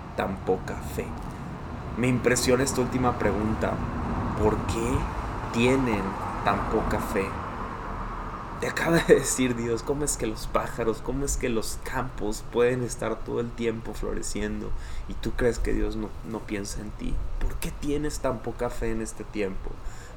tan 0.15 0.37
poca 0.37 0.75
fe? 0.95 1.05
Me 1.97 2.07
impresiona 2.07 2.63
esta 2.63 2.81
última 2.81 3.17
pregunta. 3.19 3.73
¿Por 4.41 4.57
qué 4.67 4.97
tienen 5.53 6.01
tan 6.45 6.69
poca 6.69 6.99
fe? 6.99 7.25
Te 8.61 8.67
acaba 8.67 8.97
de 8.99 9.15
decir 9.15 9.55
Dios, 9.55 9.81
¿cómo 9.81 10.05
es 10.05 10.17
que 10.17 10.27
los 10.27 10.45
pájaros, 10.45 11.01
cómo 11.01 11.25
es 11.25 11.35
que 11.35 11.49
los 11.49 11.79
campos 11.83 12.43
pueden 12.51 12.83
estar 12.83 13.17
todo 13.23 13.39
el 13.39 13.49
tiempo 13.49 13.93
floreciendo 13.95 14.69
y 15.07 15.15
tú 15.15 15.31
crees 15.31 15.57
que 15.57 15.73
Dios 15.73 15.95
no, 15.95 16.09
no 16.29 16.39
piensa 16.39 16.79
en 16.81 16.91
ti? 16.91 17.15
¿Por 17.39 17.55
qué 17.55 17.71
tienes 17.71 18.19
tan 18.19 18.39
poca 18.39 18.69
fe 18.69 18.91
en 18.91 19.01
este 19.01 19.23
tiempo? 19.23 19.71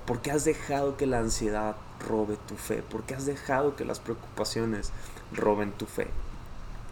¿Por 0.07 0.21
qué 0.21 0.31
has 0.31 0.45
dejado 0.45 0.99
que 0.99 1.07
la 1.07 1.21
ansiedad 1.21 1.77
robe 2.07 2.37
tu 2.47 2.57
fe? 2.57 2.83
¿Por 2.83 3.05
qué 3.05 3.15
has 3.15 3.25
dejado 3.25 3.77
que 3.77 3.87
las 3.87 3.99
preocupaciones 3.99 4.93
roben 5.33 5.73
tu 5.73 5.87
fe? 5.87 6.09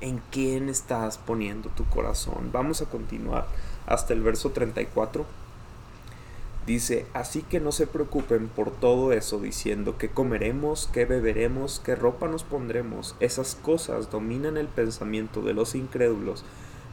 ¿En 0.02 0.20
quién 0.30 0.68
estás 0.68 1.16
poniendo 1.16 1.70
tu 1.70 1.84
corazón? 1.86 2.50
Vamos 2.52 2.82
a 2.82 2.86
continuar 2.86 3.46
hasta 3.86 4.12
el 4.12 4.20
verso 4.20 4.50
34 4.50 5.24
Dice, 6.66 7.06
así 7.12 7.42
que 7.42 7.58
no 7.58 7.72
se 7.72 7.88
preocupen 7.88 8.46
por 8.46 8.70
todo 8.70 9.12
eso 9.12 9.40
diciendo 9.40 9.98
que 9.98 10.10
comeremos, 10.10 10.88
que 10.92 11.04
beberemos, 11.06 11.80
qué 11.84 11.96
ropa 11.96 12.28
nos 12.28 12.44
pondremos. 12.44 13.16
Esas 13.18 13.56
cosas 13.56 14.12
dominan 14.12 14.56
el 14.56 14.68
pensamiento 14.68 15.42
de 15.42 15.54
los 15.54 15.74
incrédulos, 15.74 16.44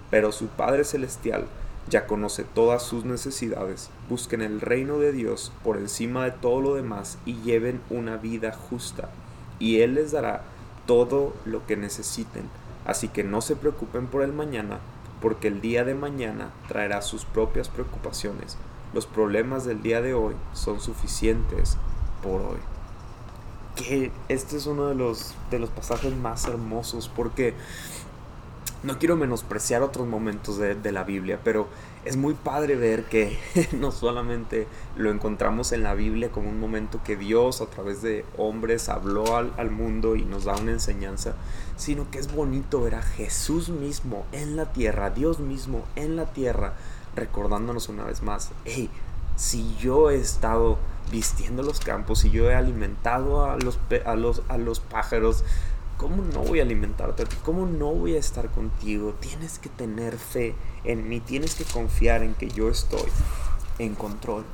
pero 0.09 0.31
su 0.31 0.47
Padre 0.47 0.85
Celestial 0.85 1.45
ya 1.87 2.07
conoce 2.07 2.45
todas 2.45 2.81
sus 2.81 3.05
necesidades. 3.05 3.91
Busquen 4.09 4.41
el 4.41 4.59
reino 4.59 4.97
de 4.97 5.11
Dios 5.11 5.51
por 5.63 5.77
encima 5.77 6.25
de 6.25 6.31
todo 6.31 6.61
lo 6.61 6.73
demás 6.73 7.19
y 7.27 7.35
lleven 7.41 7.79
una 7.91 8.17
vida 8.17 8.51
justa, 8.51 9.11
y 9.59 9.81
Él 9.81 9.93
les 9.93 10.11
dará 10.11 10.45
todo 10.87 11.35
lo 11.45 11.67
que 11.67 11.77
necesiten. 11.77 12.49
Así 12.89 13.07
que 13.07 13.23
no 13.23 13.41
se 13.41 13.55
preocupen 13.55 14.07
por 14.07 14.23
el 14.23 14.33
mañana, 14.33 14.79
porque 15.21 15.47
el 15.47 15.61
día 15.61 15.83
de 15.83 15.95
mañana 15.95 16.49
traerá 16.67 17.01
sus 17.01 17.25
propias 17.25 17.69
preocupaciones 17.69 18.57
los 18.93 19.05
problemas 19.05 19.65
del 19.65 19.81
día 19.81 20.01
de 20.01 20.13
hoy 20.13 20.35
son 20.53 20.79
suficientes 20.79 21.77
por 22.23 22.41
hoy. 22.41 22.59
Que 23.75 24.11
este 24.27 24.57
es 24.57 24.65
uno 24.65 24.87
de 24.87 24.95
los, 24.95 25.35
de 25.51 25.59
los 25.59 25.69
pasajes 25.69 26.15
más 26.15 26.45
hermosos 26.45 27.09
porque 27.15 27.53
no 28.81 28.97
quiero 28.97 29.15
menospreciar 29.15 29.81
otros 29.81 30.07
momentos 30.07 30.57
de, 30.57 30.91
la 30.91 31.03
Biblia, 31.03 31.39
pero 31.43 31.67
es 32.05 32.15
muy 32.15 32.33
padre 32.33 32.75
ver 32.75 33.03
que 33.05 33.37
no 33.73 33.91
solamente 33.91 34.67
lo 34.95 35.11
encontramos 35.11 35.71
en 35.73 35.83
la 35.83 35.93
Biblia 35.93 36.31
como 36.31 36.49
un 36.49 36.59
momento 36.59 37.01
que 37.03 37.15
Dios 37.17 37.61
a 37.61 37.65
través 37.65 38.01
de 38.01 38.25
hombres 38.37 38.87
habló 38.87 39.35
al, 39.35 39.71
mundo 39.71 40.15
y 40.15 40.23
nos 40.23 40.45
da 40.45 40.55
una 40.55 40.71
enseñanza, 40.71 41.33
sino 41.75 42.09
que 42.09 42.19
es 42.19 42.33
bonito 42.33 42.81
ver 42.81 42.95
a 42.95 43.01
Jesús 43.01 43.69
mismo 43.69 44.25
en 44.31 44.55
la 44.55 44.71
tierra, 44.71 45.09
Dios 45.09 45.39
mismo 45.39 45.83
en 45.95 46.15
la 46.15 46.27
tierra, 46.27 46.73
recordándonos 47.15 47.89
una 47.89 48.05
vez 48.05 48.23
más, 48.23 48.51
hey, 48.65 48.89
si 49.35 49.75
yo 49.77 50.09
he 50.09 50.15
estado 50.15 50.77
vistiendo 51.11 51.63
los 51.63 51.79
campos, 51.79 52.19
si 52.19 52.29
yo 52.29 52.49
he 52.49 52.55
alimentado 52.55 53.45
a 53.45 53.57
los 53.57 54.79
pájaros, 54.79 55.43
¿cómo 55.99 56.23
no 56.23 56.39
voy 56.39 56.59
a 56.59 56.63
alimentarte 56.63 57.23
a 57.23 57.25
ti? 57.25 57.35
¿Cómo 57.43 57.67
no 57.67 57.91
voy 57.93 58.15
a 58.15 58.19
estar 58.19 58.49
contigo? 58.49 59.13
Tienes 59.19 59.59
que 59.59 59.67
tener 59.67 60.17
fe 60.17 60.55
en 60.85 61.07
mí, 61.09 61.19
tienes 61.19 61.55
que 61.55 61.65
confiar 61.65 62.23
en 62.23 62.33
que 62.33 62.49
yo 62.49 62.69
estoy 62.69 63.11
en 63.77 63.95
control. 63.95 64.45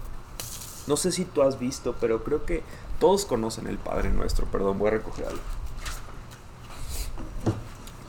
No 0.87 0.97
sé 0.97 1.11
si 1.11 1.23
tú 1.23 1.43
has 1.43 1.59
visto, 1.59 1.95
pero 2.01 2.23
creo 2.23 2.45
que 2.45 2.63
todos 2.99 3.25
conocen 3.25 3.67
el 3.67 3.77
Padre 3.77 4.09
Nuestro. 4.09 4.47
Perdón, 4.47 4.79
voy 4.79 4.87
a 4.87 4.91
recoger 4.91 5.27
algo. 5.27 5.41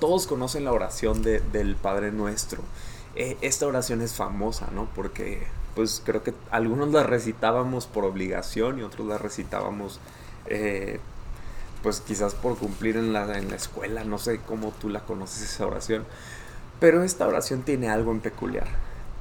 Todos 0.01 0.27
conocen 0.27 0.65
la 0.65 0.73
oración 0.73 1.23
del 1.23 1.77
Padre 1.77 2.13
Nuestro. 2.13 2.63
Eh, 3.15 3.37
esta 3.43 3.67
oración 3.67 4.01
es 4.01 4.15
famosa, 4.15 4.69
¿no? 4.75 4.89
Porque 4.95 5.47
pues 5.75 6.03
creo 6.03 6.23
que 6.23 6.33
algunos 6.51 6.91
la 6.91 7.03
recitábamos 7.03 7.87
por 7.87 8.07
obligación 8.07 8.79
y 8.79 8.83
otros 8.83 9.07
la 9.07 9.19
recitábamos 9.19 10.01
eh, 10.47 11.01
pues 11.87 12.01
quizás 12.01 12.35
por 12.35 12.59
cumplir 12.59 12.97
en 12.97 13.13
la, 13.13 13.39
en 13.39 13.49
la 13.49 13.55
escuela, 13.55 14.03
no 14.03 14.19
sé 14.19 14.41
cómo 14.41 14.73
tú 14.81 14.89
la 14.89 15.05
conoces 15.05 15.43
esa 15.43 15.67
oración, 15.67 16.05
pero 16.81 17.05
esta 17.05 17.29
oración 17.29 17.63
tiene 17.63 17.89
algo 17.89 18.11
en 18.11 18.19
peculiar. 18.19 18.67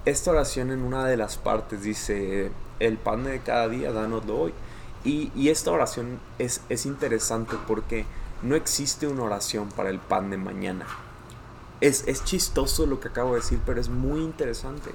Esta 0.05 0.31
oración 0.31 0.71
en 0.71 0.81
una 0.81 1.05
de 1.05 1.15
las 1.15 1.37
partes 1.37 1.83
dice, 1.83 2.51
el 2.79 2.97
pan 2.97 3.25
de 3.25 3.39
cada 3.41 3.67
día, 3.67 3.91
danoslo 3.91 4.39
hoy. 4.39 4.53
Y, 5.03 5.31
y 5.35 5.49
esta 5.49 5.69
oración 5.69 6.19
es, 6.39 6.61
es 6.69 6.87
interesante 6.87 7.55
porque 7.67 8.05
no 8.41 8.55
existe 8.55 9.05
una 9.05 9.23
oración 9.23 9.69
para 9.69 9.91
el 9.91 9.99
pan 9.99 10.31
de 10.31 10.37
mañana 10.37 10.87
es, 11.81 12.23
chistoso 12.23 12.85
lo 12.85 12.99
que 12.99 13.09
acabo 13.09 13.33
de 13.33 13.41
decir, 13.41 13.59
pero 13.65 13.79
es 13.79 13.89
muy 13.89 14.21
interesante. 14.21 14.91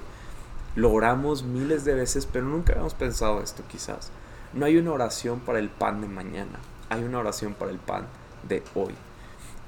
Lo 0.75 0.91
oramos 0.91 1.43
miles 1.43 1.85
de 1.85 1.93
veces, 1.93 2.25
pero 2.25 2.45
nunca 2.45 2.73
habíamos 2.73 2.93
pensado 2.93 3.41
esto 3.41 3.63
quizás. 3.69 4.11
No 4.53 4.65
hay 4.65 4.77
una 4.77 4.91
oración 4.91 5.39
para 5.39 5.59
el 5.59 5.69
pan 5.69 6.01
de 6.01 6.07
mañana, 6.07 6.59
hay 6.91 7.03
una 7.03 7.19
oración 7.19 7.53
para 7.53 7.71
el 7.71 7.79
pan 7.79 8.05
de 8.47 8.63
hoy. 8.75 8.93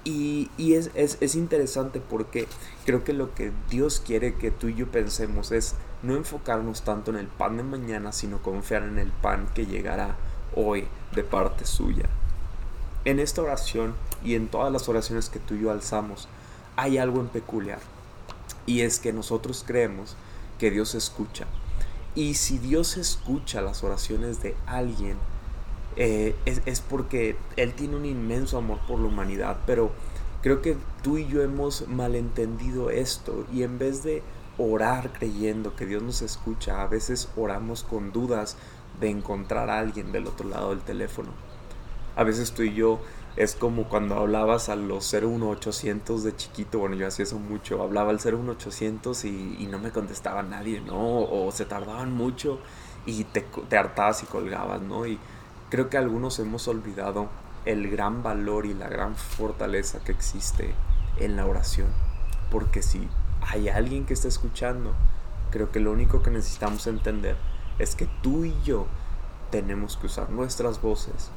Y, 0.03 0.49
es, 0.57 0.91
es, 0.93 1.35
interesante 1.35 2.01
porque 2.01 2.49
creo 2.85 3.05
que 3.05 3.13
lo 3.13 3.33
que 3.33 3.53
Dios 3.69 4.03
quiere 4.05 4.35
que 4.35 4.51
tú 4.51 4.67
y 4.67 4.75
yo 4.75 4.91
pensemos 4.91 5.53
es 5.53 5.75
no 6.01 6.17
enfocarnos 6.17 6.81
tanto 6.81 7.11
en 7.11 7.17
el 7.17 7.27
pan 7.27 7.55
de 7.55 7.63
mañana, 7.63 8.11
sino 8.11 8.43
confiar 8.43 8.83
en 8.83 8.99
el 8.99 9.11
pan 9.11 9.47
que 9.55 9.65
llegará 9.65 10.17
hoy 10.53 10.89
de 11.15 11.23
parte 11.23 11.65
suya. 11.65 12.09
En 13.05 13.21
esta 13.21 13.41
oración 13.41 13.95
y 14.21 14.35
en 14.35 14.49
todas 14.49 14.73
las 14.73 14.89
oraciones 14.89 15.29
que 15.29 15.39
tú 15.39 15.53
y 15.53 15.61
yo 15.61 15.71
alzamos, 15.71 16.27
hay 16.75 16.97
algo 16.97 17.21
en 17.21 17.29
peculiar. 17.29 17.79
Y 18.65 18.81
es 18.81 18.99
que 18.99 19.13
nosotros 19.13 19.63
creemos 19.65 20.17
que 20.59 20.69
Dios 20.69 20.93
escucha. 20.93 21.45
Y 22.15 22.33
si 22.33 22.57
Dios 22.57 22.97
escucha 22.97 23.61
las 23.61 23.85
oraciones 23.85 24.43
de 24.43 24.57
alguien, 24.65 25.15
eh, 25.97 26.35
es, 26.45 26.81
porque 26.81 27.37
Él 27.57 27.73
tiene 27.73 27.95
un 27.95 28.05
inmenso 28.05 28.57
amor 28.57 28.79
por 28.87 28.99
la 28.99 29.07
humanidad. 29.07 29.61
Pero 29.65 29.91
creo 30.41 30.61
que 30.61 30.77
tú 31.01 31.17
y 31.17 31.27
yo 31.27 31.41
hemos 31.41 31.87
malentendido 31.87 32.89
esto. 32.89 33.45
Y 33.51 33.63
en 33.63 33.77
vez 33.79 34.03
de 34.03 34.23
orar 34.57 35.11
creyendo 35.13 35.75
que 35.75 35.85
Dios 35.85 36.03
nos 36.03 36.21
escucha, 36.21 36.81
a 36.81 36.87
veces 36.87 37.31
oramos 37.35 37.83
con 37.83 38.11
dudas 38.11 38.57
de 38.99 39.09
encontrar 39.09 39.69
a 39.69 39.79
alguien 39.79 40.11
del 40.11 40.27
otro 40.27 40.47
lado 40.49 40.69
del 40.71 40.83
teléfono. 40.83 41.33
A 42.15 42.23
veces 42.23 42.53
tú 42.53 42.63
y 42.63 42.73
yo 42.73 43.01
Es 43.35 43.55
como 43.55 43.89
cuando 43.89 44.15
hablabas 44.15 44.69
a 44.69 44.75
los 44.75 45.11
01800 45.11 46.23
de 46.23 46.35
chiquito, 46.35 46.77
bueno, 46.77 46.95
yo 46.95 47.07
hacía 47.07 47.23
eso 47.23 47.39
mucho, 47.39 47.81
hablaba 47.81 48.11
al 48.11 48.19
01800 48.19 49.25
y, 49.25 49.55
y 49.59 49.67
no 49.67 49.79
me 49.79 49.91
contestaba 49.91 50.43
nadie, 50.43 50.81
¿no? 50.81 51.21
O 51.21 51.51
se 51.51 51.65
tardaban 51.65 52.13
mucho 52.13 52.61
y 53.05 53.23
te, 53.25 53.41
te 53.41 53.77
hartabas 53.77 54.21
y 54.23 54.27
colgabas, 54.27 54.81
¿no? 54.83 55.07
Creo 55.73 55.89
que 55.89 55.97
algunos 55.97 56.37
hemos 56.37 56.67
olvidado 56.67 57.29
el 57.65 57.89
gran 57.89 58.21
valor 58.21 58.67
y 58.67 58.75
la 58.75 58.87
gran 58.87 59.15
fortaleza 59.15 60.03
que 60.03 60.11
existe 60.11 60.71
en 61.17 61.35
la 61.35 61.47
oración. 61.47 61.87
Porque 62.51 62.83
si 62.83 63.09
hay 63.41 63.69
alguien 63.69 64.05
que 64.05 64.13
está 64.13 64.27
escuchando, 64.27 64.93
creo 65.49 65.71
que 65.71 65.79
lo 65.79 65.91
único 65.91 66.21
que 66.21 66.29
necesitamos 66.29 66.85
entender 66.85 67.37
es 67.79 67.95
que 67.95 68.07
tú 68.21 68.45
y 68.45 68.53
yo 68.63 68.85
tenemos 69.49 69.97
que 69.97 70.05
usar 70.05 70.29
nuestras 70.29 70.79
voces 70.79 71.31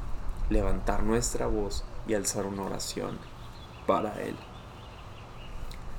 levantar 0.51 1.03
nuestra 1.03 1.47
voz 1.47 1.87
y 2.07 2.13
alzar 2.13 2.45
una 2.45 2.65
oración 2.65 3.19
para 3.87 4.21
Él. 4.21 4.37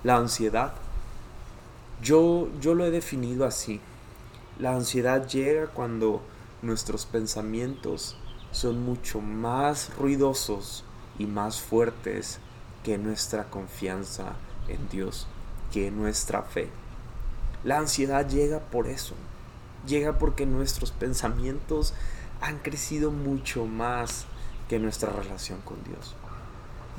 La 0.04 0.18
ansiedad, 0.18 0.74
yo, 2.04 2.50
yo 2.62 2.76
lo 2.76 2.86
he 2.86 2.92
definido 2.92 3.48
así. 3.48 3.82
La 4.60 4.76
ansiedad 4.76 5.28
llega 5.28 5.66
cuando 5.66 6.22
nuestros 6.62 7.08
pensamientos 7.08 8.16
son 8.58 8.84
mucho 8.84 9.22
más 9.22 9.92
ruidosos 10.00 10.84
y 11.20 11.28
más 11.28 11.62
fuertes 11.62 12.40
que 12.84 12.98
nuestra 12.98 13.44
confianza 13.52 14.34
en 14.68 14.90
Dios, 14.90 15.28
que 15.72 15.92
nuestra 15.92 16.42
fe. 16.42 16.68
La 17.64 17.78
ansiedad 17.78 18.28
llega 18.28 18.60
por 18.60 18.88
eso. 18.88 19.14
Llega 19.86 20.18
porque 20.18 20.48
nuestros 20.48 20.92
pensamientos 20.92 21.94
han 22.42 22.58
crecido 22.58 23.12
mucho 23.12 23.66
más 23.66 24.26
que 24.68 24.80
nuestra 24.80 25.12
relación 25.12 25.62
con 25.62 25.84
Dios. 25.84 26.16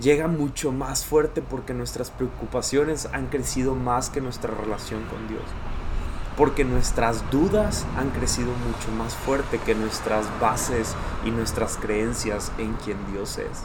Llega 0.00 0.28
mucho 0.28 0.70
más 0.70 1.04
fuerte 1.04 1.42
porque 1.42 1.74
nuestras 1.74 2.12
preocupaciones 2.12 3.06
han 3.06 3.26
crecido 3.26 3.74
más 3.74 4.10
que 4.10 4.20
nuestra 4.20 4.54
relación 4.54 5.04
con 5.06 5.26
Dios. 5.26 5.42
Porque 6.38 6.64
nuestras 6.64 7.30
dudas 7.30 7.84
han 7.98 8.10
crecido 8.10 8.52
mucho 8.52 8.90
más 8.96 9.14
fuerte 9.14 9.58
que 9.58 9.74
nuestras 9.74 10.26
bases 10.40 10.94
y 11.24 11.30
nuestras 11.30 11.76
creencias 11.76 12.52
en 12.56 12.72
quien 12.74 12.96
Dios 13.12 13.36
es. 13.36 13.64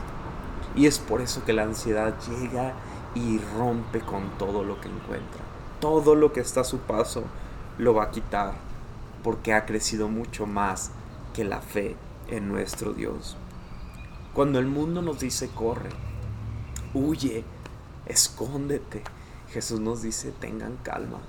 Y 0.75 0.87
es 0.87 0.99
por 0.99 1.21
eso 1.21 1.45
que 1.45 1.53
la 1.53 1.63
ansiedad 1.63 2.15
llega 2.27 2.73
y 3.15 3.39
rompe 3.57 4.01
con 4.01 4.27
todo 4.37 4.63
lo 4.63 4.81
que 4.81 4.89
encuentra. 4.89 5.41
Todo 5.79 6.15
lo 6.15 6.33
que 6.33 6.41
está 6.41 6.61
a 6.61 6.65
su 6.65 6.79
paso 6.79 7.23
lo 7.77 7.93
va 7.93 8.05
a 8.05 8.11
quitar 8.11 8.55
porque 9.23 9.53
ha 9.53 9.65
crecido 9.65 10.09
mucho 10.09 10.45
más 10.45 10.91
que 11.33 11.43
la 11.43 11.61
fe 11.61 11.95
en 12.27 12.49
nuestro 12.49 12.93
Dios. 12.93 13.37
Cuando 14.33 14.59
el 14.59 14.67
mundo 14.67 15.01
nos 15.01 15.19
dice 15.19 15.49
corre, 15.49 15.89
huye, 16.93 17.43
escóndete, 18.05 19.03
Jesús 19.49 19.79
nos 19.79 20.01
dice 20.01 20.31
tengan 20.31 20.77
calma. 20.83 21.19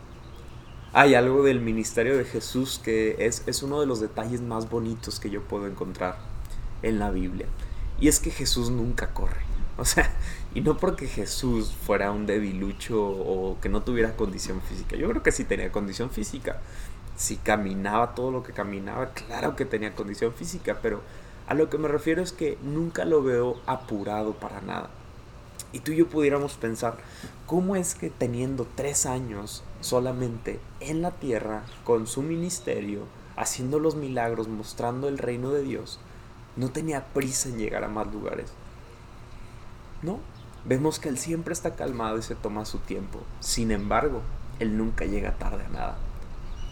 Hay 0.96 1.16
algo 1.16 1.42
del 1.42 1.60
ministerio 1.60 2.16
de 2.16 2.24
Jesús 2.24 2.80
que 2.82 3.16
es, 3.18 3.42
es 3.48 3.64
uno 3.64 3.80
de 3.80 3.86
los 3.86 3.98
detalles 3.98 4.40
más 4.42 4.70
bonitos 4.70 5.18
que 5.18 5.28
yo 5.28 5.42
puedo 5.42 5.66
encontrar 5.66 6.18
en 6.82 7.00
la 7.00 7.10
Biblia. 7.10 7.46
Y 7.98 8.06
es 8.06 8.20
que 8.20 8.30
Jesús 8.30 8.70
nunca 8.70 9.12
corre. 9.12 9.40
O 9.76 9.84
sea, 9.84 10.08
y 10.54 10.60
no 10.60 10.76
porque 10.76 11.08
Jesús 11.08 11.74
fuera 11.74 12.12
un 12.12 12.26
debilucho 12.26 13.04
o 13.04 13.58
que 13.60 13.68
no 13.68 13.82
tuviera 13.82 14.14
condición 14.14 14.60
física. 14.60 14.94
Yo 14.94 15.08
creo 15.10 15.20
que 15.20 15.32
sí 15.32 15.42
tenía 15.42 15.72
condición 15.72 16.10
física. 16.10 16.60
Si 17.16 17.38
caminaba 17.38 18.14
todo 18.14 18.30
lo 18.30 18.44
que 18.44 18.52
caminaba, 18.52 19.10
claro 19.14 19.56
que 19.56 19.64
tenía 19.64 19.96
condición 19.96 20.32
física, 20.32 20.78
pero 20.80 21.02
a 21.48 21.54
lo 21.54 21.70
que 21.70 21.78
me 21.78 21.88
refiero 21.88 22.22
es 22.22 22.30
que 22.30 22.56
nunca 22.62 23.04
lo 23.04 23.20
veo 23.20 23.60
apurado 23.66 24.34
para 24.34 24.60
nada. 24.60 24.90
Y 25.74 25.80
tú 25.80 25.90
y 25.90 25.96
yo 25.96 26.08
pudiéramos 26.08 26.54
pensar, 26.54 26.98
¿cómo 27.46 27.74
es 27.74 27.96
que 27.96 28.08
teniendo 28.08 28.64
tres 28.76 29.06
años 29.06 29.64
solamente 29.80 30.60
en 30.78 31.02
la 31.02 31.10
tierra, 31.10 31.64
con 31.82 32.06
su 32.06 32.22
ministerio, 32.22 33.00
haciendo 33.36 33.80
los 33.80 33.96
milagros, 33.96 34.46
mostrando 34.46 35.08
el 35.08 35.18
reino 35.18 35.50
de 35.50 35.64
Dios, 35.64 35.98
no 36.54 36.70
tenía 36.70 37.06
prisa 37.06 37.48
en 37.48 37.58
llegar 37.58 37.82
a 37.82 37.88
más 37.88 38.06
lugares? 38.06 38.52
No, 40.00 40.20
vemos 40.64 41.00
que 41.00 41.08
él 41.08 41.18
siempre 41.18 41.52
está 41.52 41.74
calmado 41.74 42.18
y 42.18 42.22
se 42.22 42.36
toma 42.36 42.66
su 42.66 42.78
tiempo. 42.78 43.18
Sin 43.40 43.72
embargo, 43.72 44.22
él 44.60 44.78
nunca 44.78 45.06
llega 45.06 45.38
tarde 45.38 45.64
a 45.64 45.70
nada. 45.70 45.98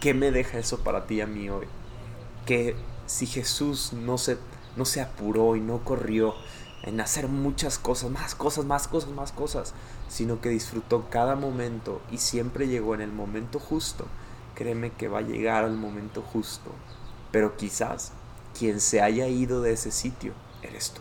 ¿Qué 0.01 0.15
me 0.15 0.31
deja 0.31 0.61
eso 0.61 0.85
para 0.85 1.07
ti 1.07 1.17
y 1.17 1.21
a 1.23 1.27
mí 1.27 1.51
hoy? 1.51 1.67
Que 2.47 2.77
si 3.07 3.27
Jesús 3.27 3.93
no 3.93 4.17
se 4.17 4.39
no 4.77 4.85
se 4.85 5.01
apuró 5.01 5.57
y 5.57 5.61
no 5.61 5.85
corrió 5.85 6.35
en 6.83 7.01
hacer 7.01 7.29
muchas 7.29 7.79
cosas, 7.79 8.11
más 8.11 8.35
cosas, 8.35 8.65
más 8.65 8.89
cosas, 8.89 9.11
más 9.11 9.33
cosas, 9.33 9.75
sino 10.09 10.41
que 10.41 10.49
disfrutó 10.49 11.09
cada 11.11 11.37
momento 11.37 12.01
y 12.11 12.19
siempre 12.19 12.69
llegó 12.69 12.95
en 12.95 13.01
el 13.01 13.13
momento 13.13 13.59
justo. 13.59 14.07
Créeme 14.55 14.91
que 14.91 15.09
va 15.09 15.19
a 15.19 15.23
llegar 15.23 15.65
al 15.65 15.77
momento 15.77 16.23
justo, 16.23 16.71
pero 17.31 17.57
quizás 17.57 18.13
quien 18.59 18.81
se 18.81 19.01
haya 19.01 19.29
ido 19.29 19.63
de 19.63 19.73
ese 19.73 19.91
sitio 19.91 20.33
eres 20.63 20.91
tú. 20.91 21.01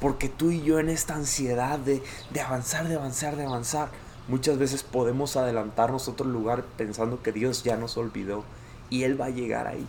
Porque 0.00 0.28
tú 0.28 0.50
y 0.50 0.62
yo 0.62 0.78
en 0.78 0.90
esta 0.90 1.14
ansiedad 1.14 1.78
de, 1.78 2.02
de 2.30 2.40
avanzar, 2.40 2.88
de 2.88 2.96
avanzar, 2.96 3.36
de 3.36 3.46
avanzar, 3.46 3.88
muchas 4.28 4.58
veces 4.58 4.82
podemos 4.82 5.36
adelantarnos 5.36 6.06
a 6.06 6.10
otro 6.12 6.26
lugar 6.26 6.64
pensando 6.76 7.22
que 7.22 7.32
Dios 7.32 7.62
ya 7.62 7.76
nos 7.76 7.96
olvidó 7.96 8.44
y 8.90 9.04
Él 9.04 9.20
va 9.20 9.26
a 9.26 9.30
llegar 9.30 9.66
ahí 9.66 9.86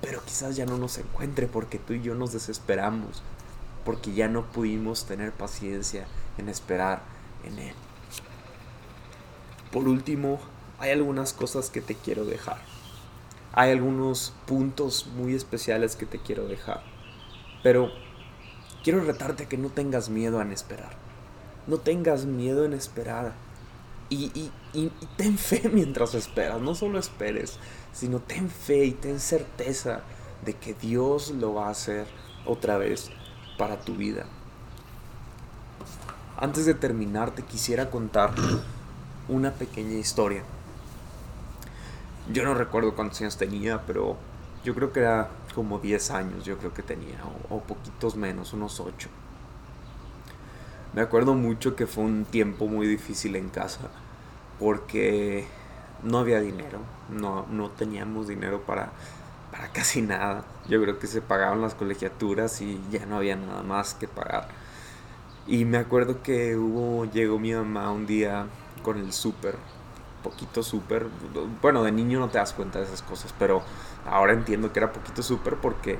pero 0.00 0.22
quizás 0.24 0.56
ya 0.56 0.66
no 0.66 0.78
nos 0.78 0.98
encuentre 0.98 1.46
porque 1.46 1.78
tú 1.78 1.92
y 1.92 2.02
yo 2.02 2.14
nos 2.14 2.32
desesperamos, 2.32 3.22
porque 3.88 4.12
ya 4.12 4.28
no 4.28 4.44
pudimos 4.44 5.06
tener 5.06 5.32
paciencia 5.32 6.06
en 6.36 6.50
esperar 6.50 7.00
en 7.42 7.58
Él. 7.58 7.74
Por 9.72 9.88
último, 9.88 10.38
hay 10.78 10.90
algunas 10.90 11.32
cosas 11.32 11.70
que 11.70 11.80
te 11.80 11.94
quiero 11.94 12.26
dejar. 12.26 12.58
Hay 13.54 13.70
algunos 13.70 14.34
puntos 14.44 15.06
muy 15.16 15.34
especiales 15.34 15.96
que 15.96 16.04
te 16.04 16.18
quiero 16.18 16.46
dejar. 16.46 16.82
Pero 17.62 17.88
quiero 18.84 19.00
retarte 19.00 19.46
que 19.46 19.56
no 19.56 19.70
tengas 19.70 20.10
miedo 20.10 20.42
en 20.42 20.52
esperar. 20.52 20.94
No 21.66 21.78
tengas 21.78 22.26
miedo 22.26 22.66
en 22.66 22.74
esperar. 22.74 23.32
Y, 24.10 24.50
y 24.74 24.92
ten 25.16 25.38
fe 25.38 25.62
mientras 25.72 26.12
esperas. 26.12 26.60
No 26.60 26.74
solo 26.74 26.98
esperes, 26.98 27.58
sino 27.94 28.20
ten 28.20 28.50
fe 28.50 28.84
y 28.84 28.92
ten 28.92 29.18
certeza 29.18 30.02
de 30.44 30.52
que 30.52 30.74
Dios 30.74 31.30
lo 31.30 31.54
va 31.54 31.68
a 31.68 31.70
hacer 31.70 32.06
otra 32.44 32.76
vez 32.76 33.10
para 33.58 33.78
tu 33.80 33.94
vida. 33.94 34.24
Antes 36.38 36.64
de 36.64 36.74
terminar, 36.74 37.32
te 37.32 37.42
quisiera 37.42 37.90
contar 37.90 38.30
una 39.28 39.52
pequeña 39.52 39.98
historia. 39.98 40.42
Yo 42.32 42.44
no 42.44 42.54
recuerdo 42.54 42.94
cuántos 42.94 43.20
años 43.20 43.36
tenía, 43.36 43.82
pero 43.86 44.16
yo 44.64 44.74
creo 44.74 44.92
que 44.92 45.00
era 45.00 45.28
como 45.54 45.78
10 45.78 46.10
años, 46.12 46.44
yo 46.44 46.56
creo 46.58 46.72
que 46.72 46.82
tenía, 46.82 47.18
o, 47.50 47.60
poquitos 47.60 48.16
menos, 48.16 48.52
unos 48.52 48.78
8. 48.80 49.08
Me 50.94 51.00
acuerdo 51.00 51.34
mucho 51.34 51.74
que 51.74 51.86
fue 51.86 52.04
un 52.04 52.24
tiempo 52.24 52.68
muy 52.68 52.86
difícil 52.86 53.34
en 53.34 53.48
casa, 53.48 53.88
porque 54.60 55.46
no 56.02 56.18
había 56.18 56.40
dinero, 56.40 56.80
no, 57.10 57.46
no 57.50 57.70
teníamos 57.70 58.28
dinero 58.28 58.62
para, 58.62 58.92
para 59.58 59.72
casi 59.72 60.02
nada. 60.02 60.44
Yo 60.68 60.80
creo 60.80 61.00
que 61.00 61.08
se 61.08 61.20
pagaban 61.20 61.60
las 61.60 61.74
colegiaturas 61.74 62.60
y 62.60 62.80
ya 62.92 63.04
no 63.06 63.16
había 63.16 63.34
nada 63.34 63.64
más 63.64 63.94
que 63.94 64.06
pagar. 64.06 64.46
Y 65.48 65.64
me 65.64 65.78
acuerdo 65.78 66.22
que 66.22 66.56
hubo, 66.56 67.06
llegó 67.06 67.40
mi 67.40 67.52
mamá 67.52 67.90
un 67.90 68.06
día 68.06 68.46
con 68.84 68.98
el 68.98 69.12
súper, 69.12 69.56
poquito 70.22 70.62
súper. 70.62 71.08
Bueno, 71.60 71.82
de 71.82 71.90
niño 71.90 72.20
no 72.20 72.28
te 72.28 72.38
das 72.38 72.52
cuenta 72.52 72.78
de 72.78 72.84
esas 72.84 73.02
cosas, 73.02 73.34
pero 73.36 73.62
ahora 74.06 74.32
entiendo 74.32 74.72
que 74.72 74.78
era 74.78 74.92
poquito 74.92 75.24
súper 75.24 75.56
porque 75.56 75.98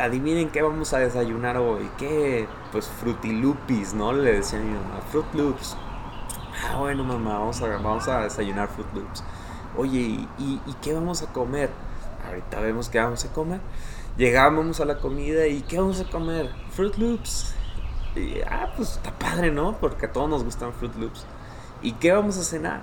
adivinen 0.00 0.50
qué 0.50 0.62
vamos 0.62 0.92
a 0.92 0.98
desayunar 1.00 1.56
hoy. 1.56 1.90
¿Qué? 1.98 2.46
Pues 2.70 2.86
frutilupis, 2.86 3.92
¿no? 3.92 4.12
Le 4.12 4.34
decía 4.34 4.60
a 4.60 4.62
mi 4.62 4.70
mamá, 4.70 5.00
Fruit 5.10 5.34
Loops 5.34 5.76
ah, 6.64 6.76
bueno 6.78 7.04
mamá, 7.04 7.38
vamos 7.38 7.60
a, 7.62 7.68
vamos 7.68 8.08
a 8.08 8.20
desayunar 8.22 8.68
Fruit 8.68 8.92
Loops. 8.94 9.24
Oye, 9.76 10.26
¿y, 10.38 10.60
qué 10.80 10.94
vamos 10.94 11.22
a 11.22 11.26
comer? 11.26 11.70
Ahorita 12.26 12.60
vemos 12.60 12.88
qué 12.88 12.98
vamos 12.98 13.24
a 13.24 13.32
comer. 13.32 13.60
Llegamos 14.16 14.80
a 14.80 14.84
la 14.84 14.98
comida 14.98 15.46
y 15.46 15.62
¿qué 15.62 15.78
vamos 15.78 16.00
a 16.00 16.10
comer? 16.10 16.50
Fruit 16.70 16.96
Loops. 16.96 17.54
Y, 18.14 18.40
ah, 18.48 18.72
pues 18.74 18.92
está 18.92 19.12
padre, 19.12 19.50
¿no? 19.50 19.76
Porque 19.78 20.06
a 20.06 20.12
todos 20.12 20.28
nos 20.28 20.42
gustan 20.42 20.72
Fruit 20.72 20.94
Loops. 20.96 21.26
¿Y 21.82 21.92
qué 21.92 22.12
vamos 22.12 22.38
a 22.38 22.42
cenar? 22.42 22.80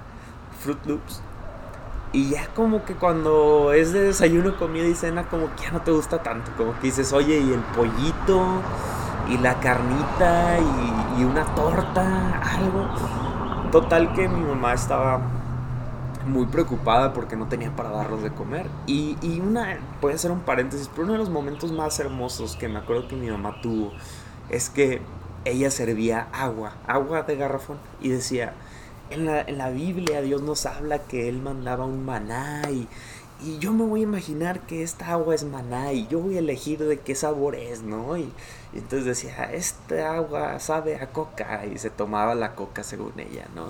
Fruit 0.60 0.86
Loops. 0.86 1.22
Y 2.12 2.30
ya 2.30 2.48
como 2.54 2.86
que 2.86 2.94
cuando 2.94 3.74
es 3.74 3.92
de 3.92 4.04
desayuno, 4.04 4.56
comida 4.58 4.86
y 4.86 4.94
cena, 4.94 5.28
como 5.28 5.54
que 5.56 5.64
ya 5.64 5.72
no 5.72 5.82
te 5.82 5.92
gusta 5.92 6.22
tanto. 6.22 6.52
Como 6.56 6.74
que 6.76 6.88
dices, 6.88 7.12
oye, 7.12 7.40
y 7.40 7.52
el 7.52 7.62
pollito, 7.76 8.62
y 9.28 9.40
la 9.40 9.60
carnita, 9.60 10.60
y, 10.60 11.22
y 11.22 11.26
una 11.26 11.44
torta, 11.56 12.40
algo. 12.40 13.72
Total 13.72 14.14
que 14.14 14.28
mi 14.28 14.42
mamá 14.42 14.74
estaba 14.74 15.20
muy 16.26 16.46
preocupada 16.46 17.14
porque 17.14 17.36
no 17.36 17.48
tenía 17.48 17.76
para 17.76 17.90
darlos 17.90 18.24
de 18.24 18.32
comer. 18.32 18.68
Y, 18.88 19.18
y 19.22 19.40
una, 19.40 19.78
puede 20.02 20.18
ser 20.18 20.32
un 20.32 20.42
paréntesis, 20.42 20.90
pero 20.90 21.04
uno 21.04 21.14
de 21.14 21.20
los 21.20 21.30
momentos 21.30 21.72
más 21.72 22.00
hermosos 22.00 22.56
que 22.56 22.68
me 22.68 22.80
acuerdo 22.80 23.08
que 23.08 23.16
mi 23.16 23.30
mamá 23.30 23.62
tuvo 23.62 23.92
es 24.50 24.70
que 24.70 25.02
ella 25.46 25.72
servía 25.72 26.28
agua, 26.32 26.74
agua 26.88 27.24
de 27.24 27.36
garrafón, 27.36 27.78
y 28.02 28.10
decía, 28.10 28.54
en 29.10 29.26
la, 29.26 29.42
en 29.42 29.58
la 29.58 29.70
Biblia 29.70 30.22
Dios 30.22 30.42
nos 30.42 30.66
habla 30.66 31.00
que 31.00 31.28
Él 31.30 31.42
mandaba 31.42 31.86
un 31.86 32.06
maná 32.06 32.62
y, 32.72 32.88
y 33.44 33.60
yo 33.60 33.74
me 33.74 33.84
voy 33.84 34.02
a 34.02 34.04
imaginar 34.04 34.62
que 34.62 34.84
esta 34.84 35.12
agua 35.12 35.36
es 35.36 35.44
maná 35.44 35.92
y 35.92 36.08
yo 36.08 36.20
voy 36.20 36.38
a 36.38 36.40
elegir 36.40 36.80
de 36.80 37.00
qué 37.00 37.14
sabor 37.14 37.56
es, 37.56 37.82
¿no? 37.84 38.18
Y, 38.18 38.32
entonces 38.74 39.06
decía, 39.06 39.52
esta 39.52 40.16
agua 40.16 40.60
sabe 40.60 40.96
a 40.96 41.08
coca 41.08 41.66
y 41.66 41.78
se 41.78 41.90
tomaba 41.90 42.36
la 42.36 42.56
coca 42.56 42.84
según 42.84 43.14
ella, 43.20 43.48
¿no? 43.54 43.68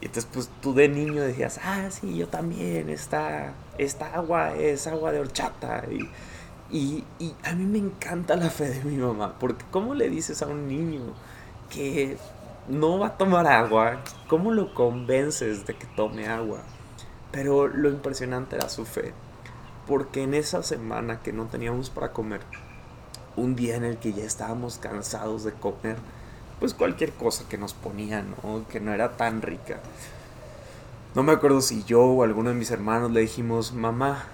Y 0.00 0.06
entonces 0.06 0.28
pues 0.32 0.50
tú 0.60 0.74
de 0.74 0.88
niño 0.88 1.22
decías, 1.22 1.60
ah, 1.64 1.90
sí, 1.90 2.16
yo 2.16 2.28
también, 2.28 2.90
esta, 2.90 3.54
esta 3.78 4.12
agua 4.14 4.54
es 4.54 4.86
agua 4.86 5.12
de 5.12 5.20
horchata. 5.20 5.84
Y, 5.90 6.10
y, 6.70 7.04
y 7.18 7.34
a 7.44 7.54
mí 7.54 7.64
me 7.64 7.78
encanta 7.78 8.36
la 8.36 8.50
fe 8.50 8.68
de 8.68 8.84
mi 8.84 8.96
mamá, 8.96 9.36
porque 9.38 9.64
¿cómo 9.70 9.94
le 9.94 10.10
dices 10.10 10.42
a 10.42 10.46
un 10.46 10.68
niño 10.68 11.14
que 11.70 12.18
no 12.68 12.98
va 12.98 13.08
a 13.08 13.16
tomar 13.16 13.46
agua? 13.46 14.02
¿Cómo 14.28 14.52
lo 14.52 14.74
convences 14.74 15.66
de 15.66 15.74
que 15.74 15.86
tome 15.86 16.26
agua? 16.28 16.60
Pero 17.32 17.68
lo 17.68 17.88
impresionante 17.88 18.56
era 18.56 18.68
su 18.68 18.84
fe. 18.84 19.14
Porque 19.86 20.24
en 20.24 20.34
esa 20.34 20.62
semana 20.62 21.20
que 21.22 21.32
no 21.32 21.46
teníamos 21.46 21.90
para 21.90 22.12
comer, 22.12 22.40
un 23.36 23.54
día 23.54 23.76
en 23.76 23.84
el 23.84 23.98
que 23.98 24.12
ya 24.12 24.24
estábamos 24.24 24.78
cansados 24.78 25.44
de 25.44 25.52
comer, 25.52 25.96
pues 26.60 26.74
cualquier 26.74 27.12
cosa 27.12 27.44
que 27.48 27.58
nos 27.58 27.74
ponían, 27.74 28.34
¿no? 28.42 28.66
Que 28.68 28.80
no 28.80 28.92
era 28.92 29.16
tan 29.16 29.42
rica. 29.42 29.80
No 31.14 31.22
me 31.22 31.32
acuerdo 31.32 31.60
si 31.60 31.82
yo 31.84 32.02
o 32.02 32.22
alguno 32.22 32.50
de 32.50 32.56
mis 32.56 32.70
hermanos 32.70 33.10
le 33.10 33.20
dijimos, 33.20 33.72
mamá, 33.72 34.24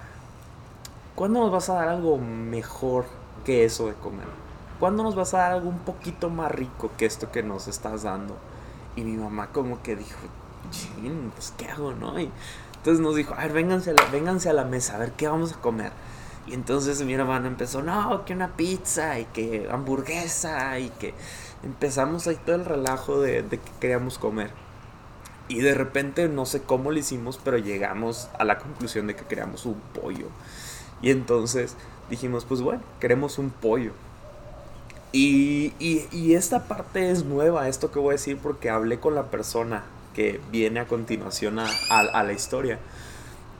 ¿cuándo 1.15 1.39
nos 1.39 1.51
vas 1.51 1.69
a 1.69 1.75
dar 1.75 1.89
algo 1.89 2.17
mejor 2.17 3.05
que 3.45 3.65
eso 3.65 3.87
de 3.87 3.93
comer? 3.93 4.27
¿Cuándo 4.79 5.03
nos 5.03 5.15
vas 5.15 5.33
a 5.33 5.39
dar 5.39 5.51
algo 5.53 5.69
un 5.69 5.79
poquito 5.79 6.29
más 6.29 6.51
rico 6.51 6.91
que 6.97 7.05
esto 7.05 7.31
que 7.31 7.43
nos 7.43 7.67
estás 7.67 8.03
dando? 8.03 8.35
Y 8.95 9.03
mi 9.03 9.15
mamá 9.15 9.47
como 9.47 9.81
que 9.81 9.95
dijo, 9.95 10.19
pues 11.35 11.53
¿qué 11.57 11.67
hago, 11.67 11.93
no? 11.93 12.19
Y 12.19 12.29
entonces 12.75 13.01
nos 13.01 13.15
dijo, 13.15 13.33
a 13.33 13.43
ver, 13.43 13.53
vénganse 13.53 13.91
a, 13.91 13.93
la, 13.93 14.05
vénganse 14.11 14.49
a 14.49 14.53
la 14.53 14.65
mesa, 14.65 14.95
a 14.95 14.99
ver 14.99 15.13
qué 15.13 15.27
vamos 15.27 15.53
a 15.53 15.61
comer. 15.61 15.91
Y 16.47 16.53
entonces 16.53 17.01
mi 17.03 17.13
hermano 17.13 17.47
empezó, 17.47 17.81
no, 17.81 18.25
que 18.25 18.33
una 18.33 18.57
pizza 18.57 19.19
y 19.19 19.25
que 19.25 19.69
hamburguesa 19.71 20.77
y 20.79 20.89
que 20.89 21.13
empezamos 21.63 22.27
ahí 22.27 22.37
todo 22.45 22.55
el 22.55 22.65
relajo 22.65 23.21
de, 23.21 23.43
de 23.43 23.57
que 23.57 23.71
queríamos 23.79 24.17
comer. 24.17 24.51
Y 25.47 25.59
de 25.59 25.73
repente 25.73 26.27
no 26.29 26.45
sé 26.45 26.61
cómo 26.61 26.91
lo 26.91 26.99
hicimos, 26.99 27.39
pero 27.43 27.57
llegamos 27.57 28.29
a 28.39 28.43
la 28.45 28.57
conclusión 28.57 29.07
de 29.07 29.15
que 29.15 29.25
queríamos 29.25 29.65
un 29.65 29.79
pollo. 29.93 30.27
Y 31.01 31.11
entonces 31.11 31.75
dijimos, 32.09 32.45
pues 32.45 32.61
bueno, 32.61 32.81
queremos 32.99 33.37
un 33.37 33.49
pollo. 33.49 33.91
Y, 35.11 35.73
y, 35.79 36.33
esta 36.33 36.63
parte 36.67 37.11
es 37.11 37.23
nueva, 37.23 37.67
esto 37.67 37.91
que 37.91 37.99
voy 37.99 38.09
a 38.09 38.11
decir, 38.13 38.39
porque 38.41 38.71
hablé 38.71 38.99
con 38.99 39.13
la 39.13 39.29
persona 39.29 39.83
que 40.15 40.41
viene 40.51 40.79
a 40.79 40.87
continuación 40.87 41.59
a, 41.59 41.69
a, 41.91 42.23
la 42.23 42.33
historia. 42.33 42.79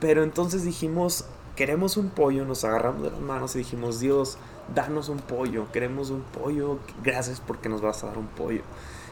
Pero 0.00 0.24
entonces 0.24 0.64
dijimos, 0.64 1.26
queremos 1.54 1.96
un 1.96 2.10
pollo, 2.10 2.44
nos 2.44 2.64
agarramos 2.64 3.04
de 3.04 3.12
las 3.12 3.20
manos 3.20 3.54
y 3.54 3.58
dijimos, 3.58 4.00
Dios, 4.00 4.36
danos 4.74 5.08
un 5.08 5.18
pollo, 5.18 5.70
queremos 5.72 6.10
un 6.10 6.22
pollo, 6.22 6.78
gracias 7.02 7.40
porque 7.40 7.68
nos 7.68 7.80
vas 7.80 8.04
a 8.04 8.08
dar 8.08 8.18
un 8.18 8.28
pollo. 8.28 8.62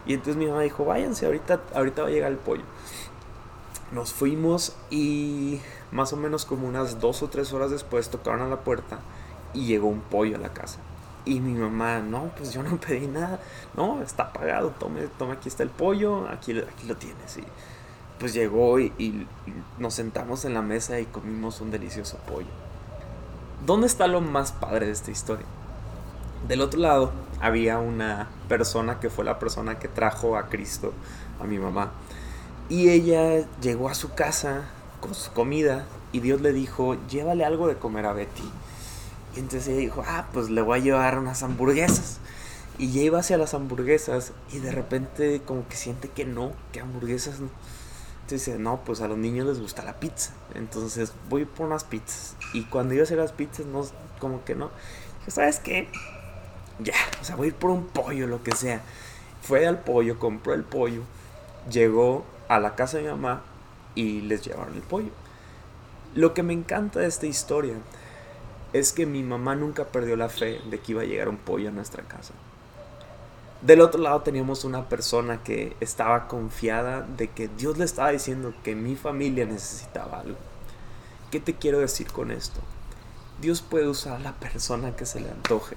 Y 0.06 0.14
entonces 0.14 0.36
mi 0.36 0.46
mamá 0.46 0.62
dijo, 0.62 0.84
váyanse, 0.84 1.26
ahorita, 1.26 1.60
ahorita 1.74 2.02
va 2.02 2.08
a 2.08 2.10
llegar 2.10 2.32
el 2.32 2.38
pollo. 2.38 2.64
Nos 3.92 4.12
fuimos 4.12 4.74
y 4.90 5.60
más 5.90 6.12
o 6.12 6.16
menos 6.16 6.44
como 6.44 6.66
unas 6.66 7.00
dos 7.00 7.22
o 7.22 7.28
tres 7.28 7.52
horas 7.52 7.70
después 7.70 8.08
tocaron 8.08 8.40
a 8.40 8.48
la 8.48 8.60
puerta 8.60 8.98
y 9.52 9.66
llegó 9.66 9.88
un 9.88 10.00
pollo 10.00 10.36
a 10.36 10.40
la 10.40 10.52
casa. 10.52 10.78
Y 11.24 11.40
mi 11.40 11.52
mamá, 11.52 12.00
no, 12.00 12.30
pues 12.36 12.52
yo 12.52 12.62
no 12.62 12.78
pedí 12.80 13.06
nada. 13.06 13.38
No, 13.76 14.02
está 14.02 14.32
pagado, 14.32 14.70
tome, 14.70 15.02
tome 15.18 15.34
aquí 15.34 15.48
está 15.48 15.62
el 15.62 15.70
pollo, 15.70 16.26
aquí, 16.28 16.58
aquí 16.58 16.86
lo 16.86 16.96
tienes. 16.96 17.36
Y 17.36 17.44
pues 18.18 18.34
llegó 18.34 18.78
y, 18.78 19.26
nos 19.78 19.94
sentamos 19.94 20.44
en 20.44 20.54
la 20.54 20.62
mesa 20.62 21.00
y 21.00 21.06
comimos 21.06 21.60
un 21.60 21.70
delicioso 21.70 22.18
pollo. 22.18 22.46
¿Dónde 23.64 23.86
está 23.86 24.08
lo 24.08 24.20
más 24.20 24.50
padre 24.50 24.86
de 24.86 24.92
esta 24.92 25.12
historia? 25.12 25.46
Del 26.48 26.62
otro 26.62 26.80
lado 26.80 27.12
había 27.40 27.78
una 27.78 28.28
persona 28.48 28.98
que 28.98 29.08
fue 29.08 29.24
la 29.24 29.38
persona 29.38 29.78
que 29.78 29.86
trajo 29.86 30.36
a 30.36 30.48
Cristo, 30.48 30.92
a 31.40 31.44
mi 31.44 31.60
mamá. 31.60 31.92
Y 32.68 32.88
ella 32.88 33.46
llegó 33.60 33.88
a 33.88 33.94
su 33.94 34.14
casa 34.14 34.62
con 35.00 35.14
su 35.14 35.30
comida 35.30 35.84
y 36.10 36.18
Dios 36.18 36.40
le 36.40 36.52
dijo, 36.52 36.96
llévale 37.08 37.44
algo 37.44 37.68
de 37.68 37.76
comer 37.76 38.06
a 38.06 38.12
Betty. 38.12 38.50
Y 39.36 39.38
entonces 39.38 39.68
ella 39.68 39.78
dijo, 39.78 40.02
ah, 40.04 40.26
pues 40.32 40.50
le 40.50 40.60
voy 40.60 40.80
a 40.80 40.82
llevar 40.82 41.20
unas 41.20 41.44
hamburguesas. 41.44 42.18
Y 42.78 42.90
ya 42.90 43.02
iba 43.02 43.20
hacia 43.20 43.38
las 43.38 43.54
hamburguesas 43.54 44.32
y 44.52 44.58
de 44.58 44.72
repente 44.72 45.40
como 45.46 45.68
que 45.68 45.76
siente 45.76 46.08
que 46.08 46.24
no, 46.24 46.50
que 46.72 46.80
hamburguesas 46.80 47.38
no. 47.38 47.48
Entonces 48.22 48.46
dice, 48.46 48.58
no, 48.58 48.84
pues 48.84 49.00
a 49.00 49.08
los 49.08 49.18
niños 49.18 49.46
les 49.46 49.60
gusta 49.60 49.82
la 49.82 49.98
pizza. 50.00 50.32
Entonces 50.54 51.12
voy 51.28 51.44
por 51.44 51.66
unas 51.66 51.84
pizzas. 51.84 52.36
Y 52.54 52.64
cuando 52.64 52.94
iba 52.94 53.02
a 53.02 53.04
hacer 53.04 53.18
las 53.18 53.32
pizzas, 53.32 53.66
no, 53.66 53.84
como 54.18 54.44
que 54.44 54.54
no. 54.54 54.70
¿sabes 55.28 55.60
qué? 55.60 55.88
Ya, 56.78 56.94
o 57.20 57.24
sea, 57.24 57.36
voy 57.36 57.46
a 57.46 57.48
ir 57.48 57.54
por 57.54 57.70
un 57.70 57.86
pollo, 57.86 58.26
lo 58.26 58.42
que 58.42 58.52
sea. 58.52 58.80
Fue 59.42 59.66
al 59.66 59.80
pollo, 59.80 60.18
compró 60.18 60.54
el 60.54 60.64
pollo, 60.64 61.02
llegó 61.70 62.24
a 62.48 62.58
la 62.58 62.74
casa 62.74 62.96
de 62.96 63.04
mi 63.04 63.10
mamá 63.10 63.42
y 63.94 64.20
les 64.22 64.42
llevaron 64.42 64.74
el 64.74 64.82
pollo. 64.82 65.10
Lo 66.14 66.34
que 66.34 66.42
me 66.42 66.52
encanta 66.52 67.00
de 67.00 67.06
esta 67.06 67.26
historia 67.26 67.74
es 68.72 68.92
que 68.92 69.06
mi 69.06 69.22
mamá 69.22 69.54
nunca 69.54 69.84
perdió 69.86 70.16
la 70.16 70.28
fe 70.28 70.60
de 70.70 70.78
que 70.80 70.92
iba 70.92 71.02
a 71.02 71.06
llegar 71.06 71.28
un 71.28 71.36
pollo 71.36 71.68
a 71.68 71.72
nuestra 71.72 72.02
casa. 72.04 72.34
Del 73.62 73.80
otro 73.80 74.00
lado 74.00 74.22
teníamos 74.22 74.64
una 74.64 74.88
persona 74.88 75.44
que 75.44 75.76
estaba 75.78 76.26
confiada 76.26 77.02
de 77.02 77.28
que 77.28 77.46
Dios 77.46 77.78
le 77.78 77.84
estaba 77.84 78.10
diciendo 78.10 78.52
que 78.64 78.74
mi 78.74 78.96
familia 78.96 79.46
necesitaba 79.46 80.18
algo. 80.18 80.36
¿Qué 81.30 81.38
te 81.38 81.54
quiero 81.54 81.78
decir 81.78 82.08
con 82.10 82.32
esto? 82.32 82.58
Dios 83.40 83.62
puede 83.62 83.86
usar 83.86 84.14
a 84.14 84.18
la 84.18 84.32
persona 84.32 84.96
que 84.96 85.06
se 85.06 85.20
le 85.20 85.30
antoje 85.30 85.76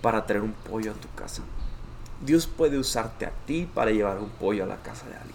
para 0.00 0.26
traer 0.26 0.42
un 0.42 0.52
pollo 0.52 0.92
a 0.92 0.94
tu 0.94 1.12
casa. 1.16 1.42
Dios 2.24 2.46
puede 2.46 2.78
usarte 2.78 3.26
a 3.26 3.32
ti 3.46 3.68
para 3.74 3.90
llevar 3.90 4.20
un 4.20 4.30
pollo 4.30 4.62
a 4.62 4.68
la 4.68 4.80
casa 4.82 5.08
de 5.08 5.16
alguien. 5.16 5.34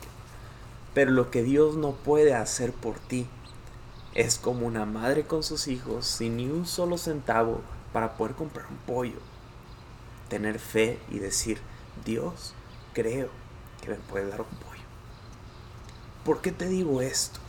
Pero 0.93 1.11
lo 1.11 1.29
que 1.29 1.43
Dios 1.43 1.75
no 1.75 1.91
puede 1.91 2.33
hacer 2.33 2.71
por 2.71 2.97
ti 2.97 3.27
es 4.15 4.37
como 4.37 4.65
una 4.65 4.85
madre 4.85 5.23
con 5.23 5.43
sus 5.43 5.67
hijos 5.67 6.05
sin 6.05 6.37
ni 6.37 6.47
un 6.47 6.65
solo 6.65 6.97
centavo 6.97 7.59
para 7.91 8.13
poder 8.13 8.35
comprar 8.35 8.67
un 8.67 8.77
pollo. 8.77 9.19
Tener 10.29 10.59
fe 10.59 10.97
y 11.09 11.19
decir, 11.19 11.59
Dios, 12.05 12.53
creo 12.93 13.29
que 13.81 13.89
me 13.89 13.95
puede 13.95 14.27
dar 14.27 14.41
un 14.41 14.47
pollo. 14.47 14.83
¿Por 16.25 16.41
qué 16.41 16.51
te 16.51 16.67
digo 16.67 17.01
esto? 17.01 17.39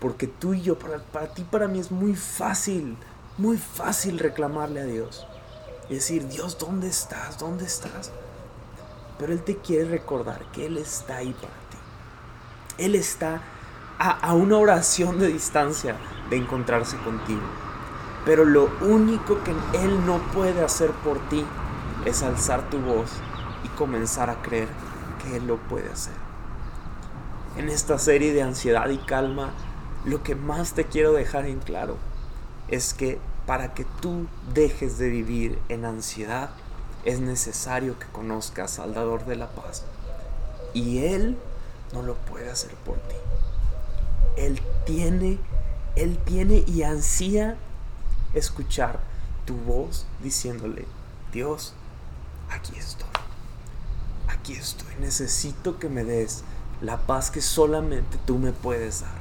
Porque 0.00 0.26
tú 0.26 0.54
y 0.54 0.62
yo, 0.62 0.78
para, 0.78 0.98
para 0.98 1.34
ti, 1.34 1.44
para 1.44 1.68
mí 1.68 1.78
es 1.78 1.90
muy 1.90 2.14
fácil, 2.14 2.96
muy 3.36 3.58
fácil 3.58 4.18
reclamarle 4.18 4.80
a 4.80 4.84
Dios. 4.84 5.26
Y 5.88 5.94
decir, 5.94 6.28
Dios, 6.28 6.58
¿dónde 6.58 6.88
estás? 6.88 7.38
¿Dónde 7.38 7.64
estás? 7.64 8.12
Pero 9.18 9.32
Él 9.32 9.42
te 9.42 9.56
quiere 9.56 9.90
recordar 9.90 10.44
que 10.52 10.66
Él 10.66 10.78
está 10.78 11.16
ahí 11.16 11.32
para 11.34 11.52
ti. 11.52 11.76
Él 12.78 12.94
está 12.94 13.42
a, 13.98 14.32
una 14.32 14.56
oración 14.56 15.18
de 15.18 15.26
distancia 15.26 15.96
de 16.30 16.36
encontrarse 16.36 16.96
contigo. 16.98 17.42
Pero 18.24 18.44
lo 18.44 18.70
único 18.80 19.42
que 19.44 19.50
Él 19.74 20.06
no 20.06 20.18
puede 20.32 20.64
hacer 20.64 20.90
por 20.92 21.18
ti 21.28 21.44
es 22.04 22.22
alzar 22.22 22.68
tu 22.70 22.78
voz 22.78 23.10
y 23.64 23.68
comenzar 23.68 24.30
a 24.30 24.42
creer 24.42 24.68
que 25.22 25.36
Él 25.36 25.46
lo 25.46 25.56
puede 25.56 25.90
hacer. 25.90 26.14
En 27.56 27.68
esta 27.68 27.98
serie 27.98 28.32
de 28.32 28.42
ansiedad 28.42 28.88
y 28.88 28.98
calma, 28.98 29.50
lo 30.04 30.22
que 30.22 30.34
más 30.34 30.72
te 30.72 30.84
quiero 30.84 31.12
dejar 31.12 31.46
en 31.46 31.58
claro 31.58 31.96
es 32.68 32.94
que 32.94 33.18
para 33.46 33.74
que 33.74 33.84
tú 34.00 34.26
dejes 34.54 34.98
de 34.98 35.08
vivir 35.08 35.58
en 35.68 35.84
ansiedad, 35.84 36.50
es 37.04 37.20
necesario 37.20 37.98
que 37.98 38.06
conozcas 38.06 38.78
al 38.78 38.94
dador 38.94 39.24
de 39.24 39.36
la 39.36 39.48
paz. 39.48 39.84
Y 40.72 41.04
Él 41.04 41.36
no 41.92 42.02
lo 42.02 42.14
puede 42.14 42.50
hacer 42.50 42.72
por 42.86 42.96
ti. 42.96 43.16
Él 44.36 44.60
tiene, 44.86 45.38
Él 45.96 46.18
tiene 46.18 46.64
y 46.66 46.82
ansía 46.82 47.56
escuchar 48.34 49.00
tu 49.44 49.56
voz 49.56 50.06
diciéndole, 50.22 50.86
Dios, 51.32 51.74
aquí 52.50 52.76
estoy, 52.76 53.08
aquí 54.28 54.52
estoy, 54.54 54.94
necesito 55.00 55.78
que 55.78 55.88
me 55.88 56.04
des 56.04 56.44
la 56.80 56.98
paz 56.98 57.30
que 57.30 57.40
solamente 57.40 58.18
tú 58.26 58.38
me 58.38 58.52
puedes 58.52 59.02
dar. 59.02 59.20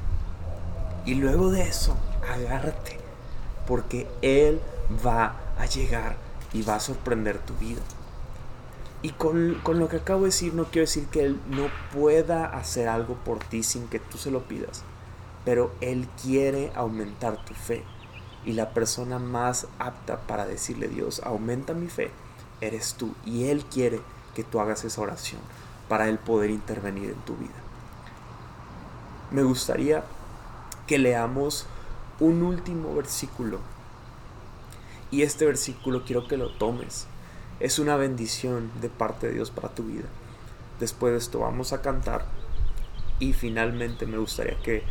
Y 1.05 1.15
luego 1.15 1.49
de 1.49 1.63
eso, 1.63 1.95
agárrate, 2.29 2.99
porque 3.67 4.07
Él 4.21 4.61
va 5.05 5.35
a 5.57 5.65
llegar 5.65 6.17
y 6.53 6.61
va 6.61 6.75
a 6.75 6.79
sorprender 6.79 7.39
tu 7.39 7.53
vida. 7.55 7.81
Y 9.01 9.11
con, 9.11 9.55
con, 9.63 9.79
lo 9.79 9.87
que 9.87 9.97
acabo 9.97 10.21
de 10.21 10.27
decir, 10.27 10.53
no 10.53 10.65
quiero 10.65 10.85
decir 10.85 11.05
que 11.07 11.23
Él 11.23 11.39
no 11.49 11.67
pueda 11.93 12.45
hacer 12.45 12.89
algo 12.89 13.15
por 13.15 13.39
ti 13.39 13.63
sin 13.63 13.87
que 13.87 13.99
tú 13.99 14.17
se 14.17 14.31
lo 14.31 14.43
pidas 14.43 14.83
pero 15.45 15.71
Él 15.81 16.07
quiere 16.21 16.71
aumentar 16.75 17.43
tu 17.43 17.53
fe. 17.53 17.83
Y 18.45 18.53
la 18.53 18.73
persona 18.73 19.19
más 19.19 19.67
apta 19.79 20.19
para 20.21 20.45
decirle 20.45 20.87
Dios, 20.87 21.21
aumenta 21.23 21.73
mi 21.73 21.87
fe, 21.87 22.11
eres 22.61 22.95
tú 22.95 23.15
y 23.25 23.45
Él 23.45 23.65
quiere 23.65 24.01
que 24.35 24.43
tú 24.43 24.59
hagas 24.59 24.83
esa 24.83 25.01
oración 25.01 25.41
para 25.87 26.07
Él 26.07 26.19
poder 26.19 26.49
intervenir 26.49 27.09
en 27.09 27.19
tu 27.21 27.35
vida. 27.35 27.53
Me 29.31 29.43
gustaría 29.43 30.03
que 30.87 30.97
leamos 30.97 31.67
un 32.19 32.43
último 32.43 32.95
versículo 32.95 33.59
y 35.11 35.23
este 35.23 35.45
versículo 35.45 36.03
quiero 36.05 36.27
que 36.27 36.37
lo 36.37 36.51
tomes. 36.51 37.07
Es 37.59 37.79
una 37.79 37.95
bendición 37.95 38.71
de 38.81 38.89
parte 38.89 39.27
de 39.27 39.33
Dios 39.33 39.51
para 39.51 39.69
tu 39.69 39.83
vida. 39.83 40.07
Después 40.79 41.11
de 41.11 41.19
esto 41.19 41.39
vamos 41.39 41.73
a 41.73 41.81
cantar 41.81 42.25
y 43.19 43.33
finalmente 43.33 44.05
me 44.05 44.17
gustaría 44.17 44.59
que 44.61 44.83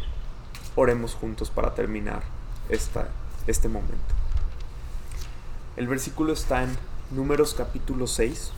oremos 0.76 1.14
juntos 1.14 1.50
para 1.50 1.74
terminar 1.74 2.22
esta, 2.68 3.09
este 3.46 3.68
momento. 3.68 4.14
El 5.76 5.87
versículo 5.87 6.33
está 6.33 6.62
en 6.62 6.76
Números 7.10 7.54
capítulo 7.54 8.06
6, 8.06 8.52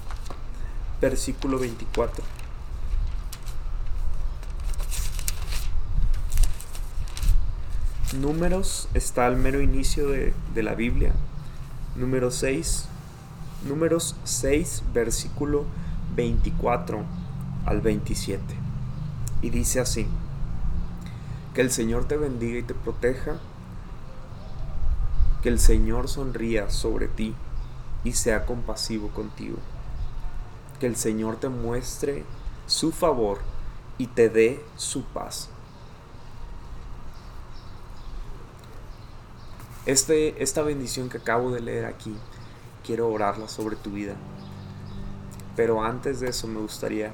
versículo 1.01 1.61
24. 1.61 2.25
Números 8.21 8.89
está 8.93 9.27
al 9.27 9.37
mero 9.37 9.61
inicio 9.61 10.09
de, 10.09 10.35
de 10.53 10.63
la 10.65 10.75
Biblia. 10.75 11.13
Número 11.95 12.33
6, 12.33 12.87
números 13.69 14.17
6, 14.25 14.83
versículo 14.93 15.65
24 16.17 17.05
al 17.67 17.81
27. 17.81 18.43
Y 19.43 19.51
dice 19.51 19.79
así, 19.79 20.09
que 21.55 21.61
el 21.61 21.71
Señor 21.71 22.09
te 22.09 22.17
bendiga 22.17 22.59
y 22.59 22.65
te 22.65 22.75
proteja, 22.75 23.39
que 25.41 25.51
el 25.51 25.61
Señor 25.61 26.09
sonría 26.09 26.69
sobre 26.69 27.07
ti 27.07 27.33
y 28.05 28.13
sea 28.13 28.47
compasivo 28.47 29.09
contigo. 29.09 29.59
Que 30.79 30.87
el 30.87 30.97
Señor 30.97 31.37
te 31.37 31.49
muestre 31.49 32.25
su 32.67 32.93
favor 32.93 33.39
y 33.99 34.07
te 34.07 34.29
dé 34.29 34.65
su 34.77 35.05
paz. 35.05 35.51
Este, 39.87 40.43
esta 40.43 40.63
bendición 40.63 41.09
que 41.09 41.19
acabo 41.19 41.51
de 41.51 41.61
leer 41.61 41.85
aquí, 41.85 42.15
quiero 42.85 43.09
orarla 43.09 43.49
sobre 43.49 43.77
tu 43.77 43.91
vida. 43.91 44.15
Pero 45.57 45.83
antes 45.83 46.21
de 46.21 46.29
eso 46.29 46.47
me 46.47 46.61
gustaría 46.61 47.13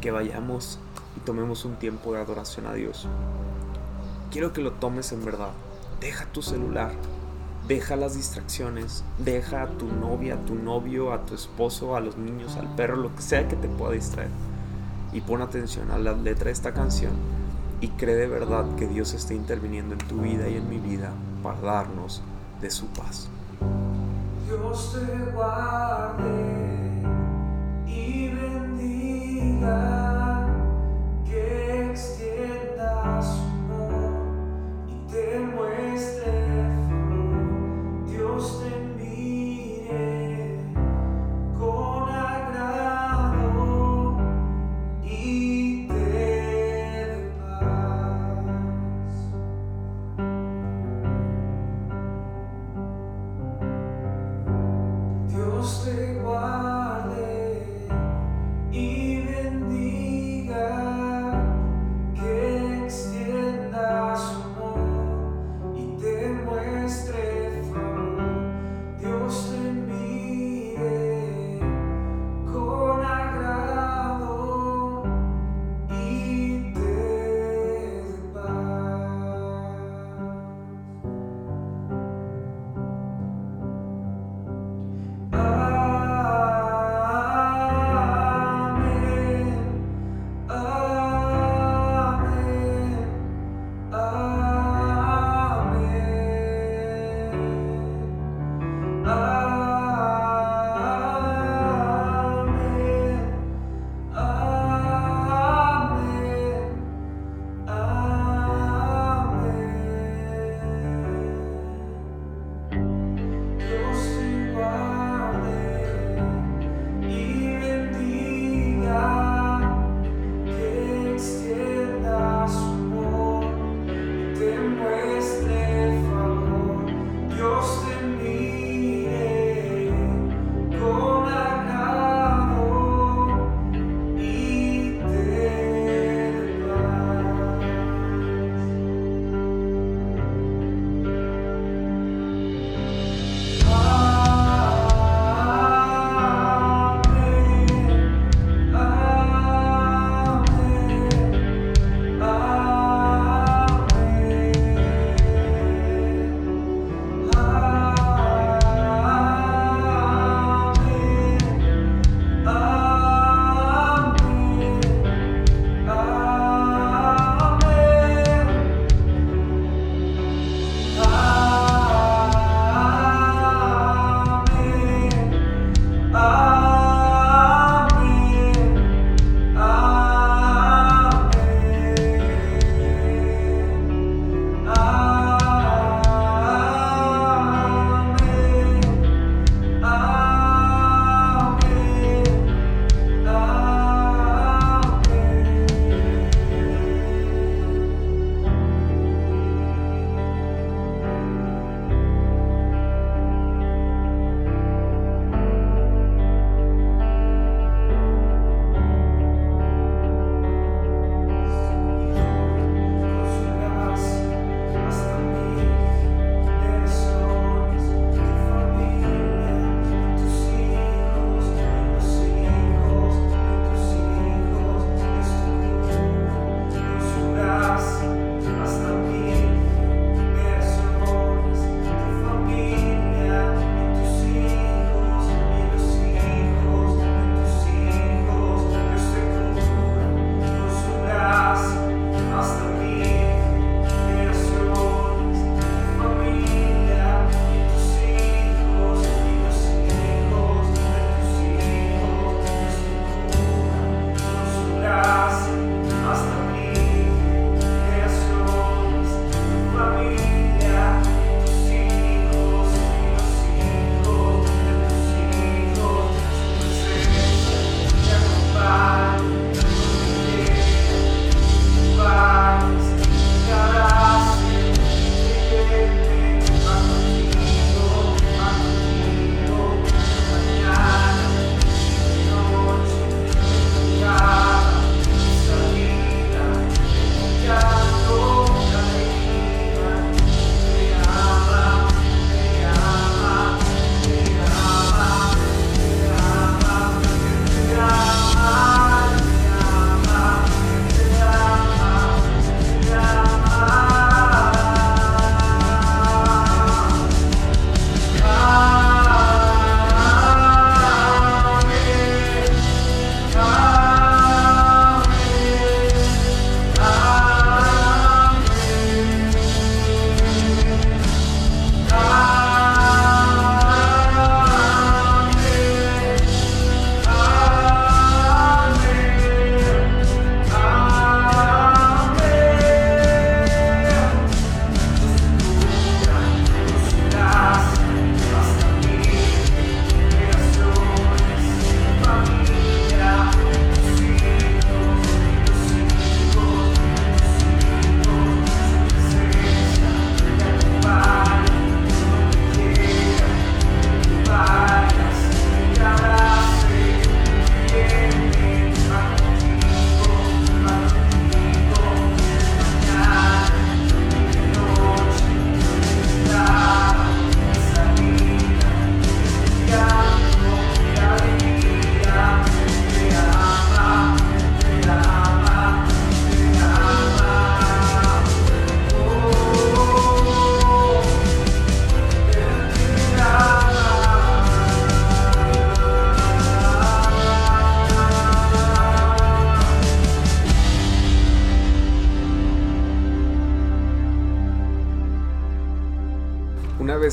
que 0.00 0.10
vayamos 0.10 0.78
y 1.16 1.20
tomemos 1.20 1.64
un 1.64 1.76
tiempo 1.76 2.12
de 2.12 2.20
adoración 2.20 2.66
a 2.66 2.74
Dios. 2.74 3.06
Quiero 4.30 4.52
que 4.52 4.62
lo 4.62 4.72
tomes 4.72 5.12
en 5.12 5.24
verdad. 5.24 5.50
Deja 6.00 6.24
tu 6.26 6.42
celular, 6.42 6.92
Deja 7.70 7.94
las 7.94 8.16
distracciones, 8.16 9.04
deja 9.18 9.62
a 9.62 9.68
tu 9.68 9.86
novia, 9.86 10.34
a 10.34 10.38
tu 10.38 10.56
novio, 10.56 11.12
a 11.12 11.24
tu 11.24 11.36
esposo, 11.36 11.94
a 11.94 12.00
los 12.00 12.18
niños, 12.18 12.56
al 12.56 12.66
perro, 12.74 12.96
lo 12.96 13.14
que 13.14 13.22
sea 13.22 13.46
que 13.46 13.54
te 13.54 13.68
pueda 13.68 13.92
distraer. 13.92 14.30
Y 15.12 15.20
pon 15.20 15.40
atención 15.40 15.92
a 15.92 15.98
la 15.98 16.12
letra 16.12 16.46
de 16.46 16.50
esta 16.50 16.74
canción 16.74 17.12
y 17.80 17.86
cree 17.90 18.16
de 18.16 18.26
verdad 18.26 18.64
que 18.74 18.88
Dios 18.88 19.14
está 19.14 19.34
interviniendo 19.34 19.92
en 19.92 20.00
tu 20.00 20.20
vida 20.20 20.48
y 20.48 20.56
en 20.56 20.68
mi 20.68 20.78
vida 20.78 21.12
para 21.44 21.60
darnos 21.60 22.22
de 22.60 22.72
su 22.72 22.86
paz. 22.86 23.28
Dios 24.48 24.92
te 24.92 25.30
guarde 25.30 27.04
y 27.86 28.30
bendiga, 28.30 29.99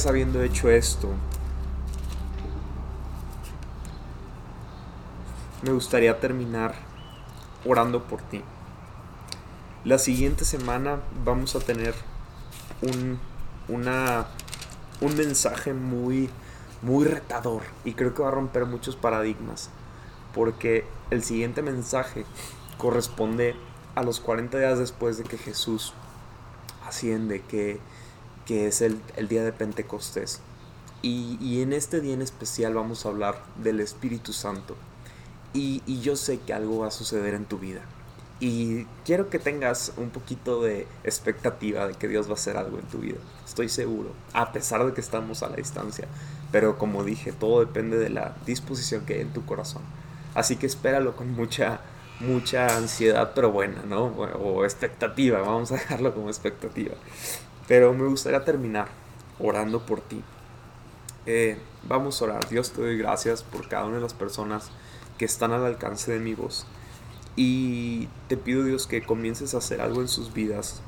habiendo 0.05 0.41
hecho 0.43 0.69
esto, 0.69 1.09
me 5.63 5.71
gustaría 5.71 6.19
terminar 6.19 6.75
orando 7.65 8.03
por 8.03 8.21
ti. 8.21 8.43
La 9.83 9.97
siguiente 9.97 10.45
semana 10.45 10.99
vamos 11.23 11.55
a 11.55 11.59
tener 11.59 11.95
un, 12.81 13.19
una, 13.67 14.27
un 15.01 15.15
mensaje 15.15 15.73
muy, 15.73 16.29
muy 16.81 17.05
retador 17.05 17.63
y 17.85 17.93
creo 17.93 18.13
que 18.13 18.21
va 18.21 18.27
a 18.27 18.31
romper 18.31 18.65
muchos 18.65 18.95
paradigmas 18.95 19.69
porque 20.37 20.85
el 21.09 21.23
siguiente 21.23 21.63
mensaje 21.63 22.25
corresponde 22.77 23.55
a 23.95 24.03
los 24.03 24.19
40 24.19 24.59
días 24.59 24.77
después 24.77 25.17
de 25.17 25.23
que 25.23 25.37
Jesús 25.37 25.93
asciende, 26.85 27.41
que, 27.41 27.79
que 28.47 28.67
es 28.67 28.81
el, 28.81 28.99
el, 29.17 29.27
día 29.27 29.43
de 29.43 29.51
Pentecostés. 29.51 30.39
Y, 31.03 31.37
y, 31.39 31.61
en 31.61 31.73
este 31.73 32.01
día 32.01 32.13
en 32.13 32.23
especial 32.23 32.73
vamos 32.73 33.05
a 33.05 33.09
hablar 33.09 33.43
del 33.61 33.81
Espíritu 33.81 34.33
Santo. 34.33 34.75
Y, 35.53 35.83
y 35.85 35.99
yo 35.99 36.15
sé 36.15 36.39
que 36.39 36.53
algo 36.53 36.79
va 36.79 36.87
a 36.87 36.91
suceder 36.91 37.35
en 37.35 37.45
tu 37.45 37.59
vida. 37.59 37.81
Y 38.39 38.85
quiero 39.03 39.29
que 39.29 39.39
tengas 39.39 39.93
un 39.97 40.11
poquito 40.11 40.61
de 40.61 40.87
expectativa 41.03 41.87
de 41.87 41.95
que 41.95 42.07
Dios 42.07 42.27
va 42.27 42.31
a 42.31 42.35
hacer 42.35 42.55
algo 42.55 42.77
en 42.77 42.85
tu 42.85 42.99
vida. 42.99 43.17
Estoy 43.45 43.67
seguro, 43.67 44.11
a 44.33 44.53
pesar 44.53 44.85
de 44.85 44.93
que 44.93 45.01
estamos 45.01 45.43
a 45.43 45.49
la 45.49 45.55
distancia. 45.55 46.07
Pero 46.51 46.77
como 46.77 47.03
dije, 47.03 47.31
todo 47.31 47.59
depende 47.59 47.97
de 47.97 48.09
la 48.09 48.35
disposición 48.45 49.05
que 49.05 49.15
hay 49.15 49.21
en 49.21 49.33
tu 49.33 49.45
corazón. 49.45 49.81
Así 50.35 50.55
que 50.55 50.67
espéralo 50.67 51.15
con 51.15 51.31
mucha, 51.31 51.81
mucha 52.19 52.77
ansiedad, 52.77 53.31
pero 53.33 53.51
buena, 53.51 53.81
¿no? 53.83 54.05
O 54.05 54.63
expectativa, 54.63 55.39
vamos 55.39 55.71
a 55.71 55.75
dejarlo 55.75 56.13
como 56.13 56.29
expectativa. 56.29 56.93
Pero 57.67 57.93
me 57.93 58.07
gustaría 58.07 58.43
terminar 58.45 58.87
orando 59.39 59.85
por 59.85 60.01
ti. 60.01 60.23
Eh, 61.25 61.57
vamos 61.87 62.21
a 62.21 62.25
orar. 62.25 62.49
Dios 62.49 62.71
te 62.71 62.81
doy 62.81 62.97
gracias 62.97 63.43
por 63.43 63.67
cada 63.67 63.85
una 63.85 63.97
de 63.97 64.01
las 64.01 64.13
personas 64.13 64.69
que 65.17 65.25
están 65.25 65.51
al 65.51 65.65
alcance 65.65 66.11
de 66.11 66.19
mi 66.19 66.33
voz. 66.33 66.65
Y 67.35 68.07
te 68.27 68.37
pido 68.37 68.63
Dios 68.63 68.87
que 68.87 69.03
comiences 69.03 69.53
a 69.53 69.57
hacer 69.57 69.81
algo 69.81 70.01
en 70.01 70.07
sus 70.07 70.33
vidas. 70.33 70.81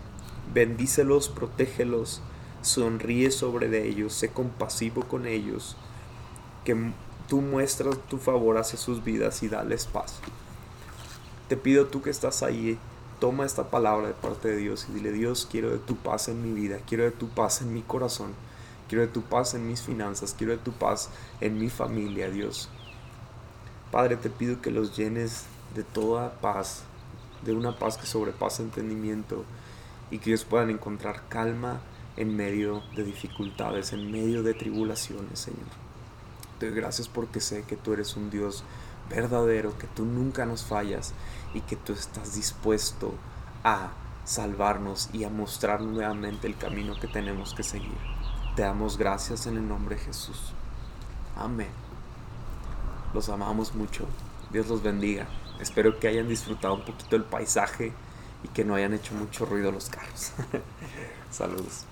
Bendícelos, 0.54 1.30
protégelos, 1.30 2.22
sonríe 2.62 3.32
sobre 3.32 3.68
de 3.68 3.88
ellos, 3.88 4.14
sé 4.14 4.30
compasivo 4.30 5.04
con 5.04 5.28
ellos. 5.28 5.76
Que 6.64 6.92
tú 7.28 7.42
muestras 7.42 7.98
tu 8.10 8.18
favor 8.18 8.58
hacia 8.58 8.80
sus 8.80 9.04
vidas 9.04 9.44
y 9.44 9.50
dales 9.50 9.86
paz. 9.86 10.20
Te 11.50 11.58
pido 11.58 11.88
tú 11.88 12.02
que 12.02 12.10
estás 12.10 12.42
ahí, 12.42 12.80
toma 13.20 13.46
esta 13.46 13.70
palabra 13.70 14.08
de 14.08 14.14
parte 14.14 14.48
de 14.48 14.58
Dios 14.58 14.88
y 14.90 14.94
dile, 14.94 15.12
Dios, 15.12 15.48
quiero 15.50 15.70
de 15.70 15.78
tu 15.78 15.96
paz 15.96 16.28
en 16.30 16.42
mi 16.42 16.60
vida, 16.60 16.80
quiero 16.88 17.04
de 17.04 17.12
tu 17.12 17.28
paz 17.30 17.62
en 17.62 17.74
mi 17.74 17.82
corazón, 17.82 18.34
quiero 18.88 19.02
de 19.02 19.12
tu 19.12 19.22
paz 19.22 19.54
en 19.54 19.68
mis 19.68 19.82
finanzas, 19.82 20.36
quiero 20.38 20.54
de 20.54 20.60
tu 20.60 20.72
paz 20.72 21.10
en 21.42 21.60
mi 21.60 21.70
familia, 21.70 22.30
Dios. 22.30 22.70
Padre, 23.92 24.18
te 24.18 24.30
pido 24.30 24.62
que 24.62 24.72
los 24.72 24.96
llenes 24.96 25.46
de 25.76 25.84
toda 25.84 26.34
paz, 26.42 26.84
de 27.44 27.54
una 27.54 27.78
paz 27.78 27.98
que 27.98 28.06
sobrepasa 28.06 28.64
entendimiento 28.64 29.44
y 30.12 30.20
que 30.20 30.32
ellos 30.32 30.46
puedan 30.46 30.70
encontrar 30.70 31.24
calma 31.30 31.82
en 32.18 32.36
medio 32.36 32.84
de 32.96 33.04
dificultades, 33.04 33.94
en 33.94 34.12
medio 34.12 34.44
de 34.44 34.54
tribulaciones, 34.54 35.40
Señor. 35.40 35.68
Te 36.60 36.68
doy 36.68 36.76
gracias 36.76 37.08
porque 37.08 37.40
sé 37.40 37.64
que 37.64 37.78
tú 37.78 37.94
eres 37.94 38.16
un 38.16 38.30
Dios 38.30 38.64
verdadero, 39.10 39.78
que 39.78 39.88
tú 39.88 40.06
nunca 40.06 40.46
nos 40.46 40.64
fallas 40.64 41.14
y 41.54 41.62
que 41.62 41.76
tú 41.76 41.94
estás 41.94 42.36
dispuesto 42.36 43.14
a 43.64 43.92
salvarnos 44.26 45.10
y 45.14 45.24
a 45.24 45.30
mostrar 45.30 45.82
nuevamente 45.82 46.48
el 46.48 46.58
camino 46.58 47.00
que 47.00 47.08
tenemos 47.08 47.54
que 47.54 47.64
seguir. 47.64 47.98
Te 48.56 48.62
damos 48.62 48.98
gracias 48.98 49.48
en 49.48 49.58
el 49.58 49.68
nombre 49.68 49.96
de 49.96 50.02
Jesús. 50.02 50.54
Amén. 51.36 51.70
Los 53.14 53.30
amamos 53.30 53.74
mucho. 53.74 54.06
Dios 54.52 54.68
los 54.68 54.84
bendiga. 54.84 55.28
Espero 55.60 56.00
que 56.00 56.08
hayan 56.08 56.28
disfrutado 56.28 56.76
un 56.76 56.86
poquito 56.86 57.16
el 57.16 57.24
paisaje 57.24 57.92
y 58.44 58.48
que 58.50 58.64
no 58.64 58.76
hayan 58.76 58.94
hecho 58.94 59.14
mucho 59.16 59.46
ruido 59.46 59.72
los 59.72 59.90
carros. 59.90 60.32
Saludos. 61.32 61.86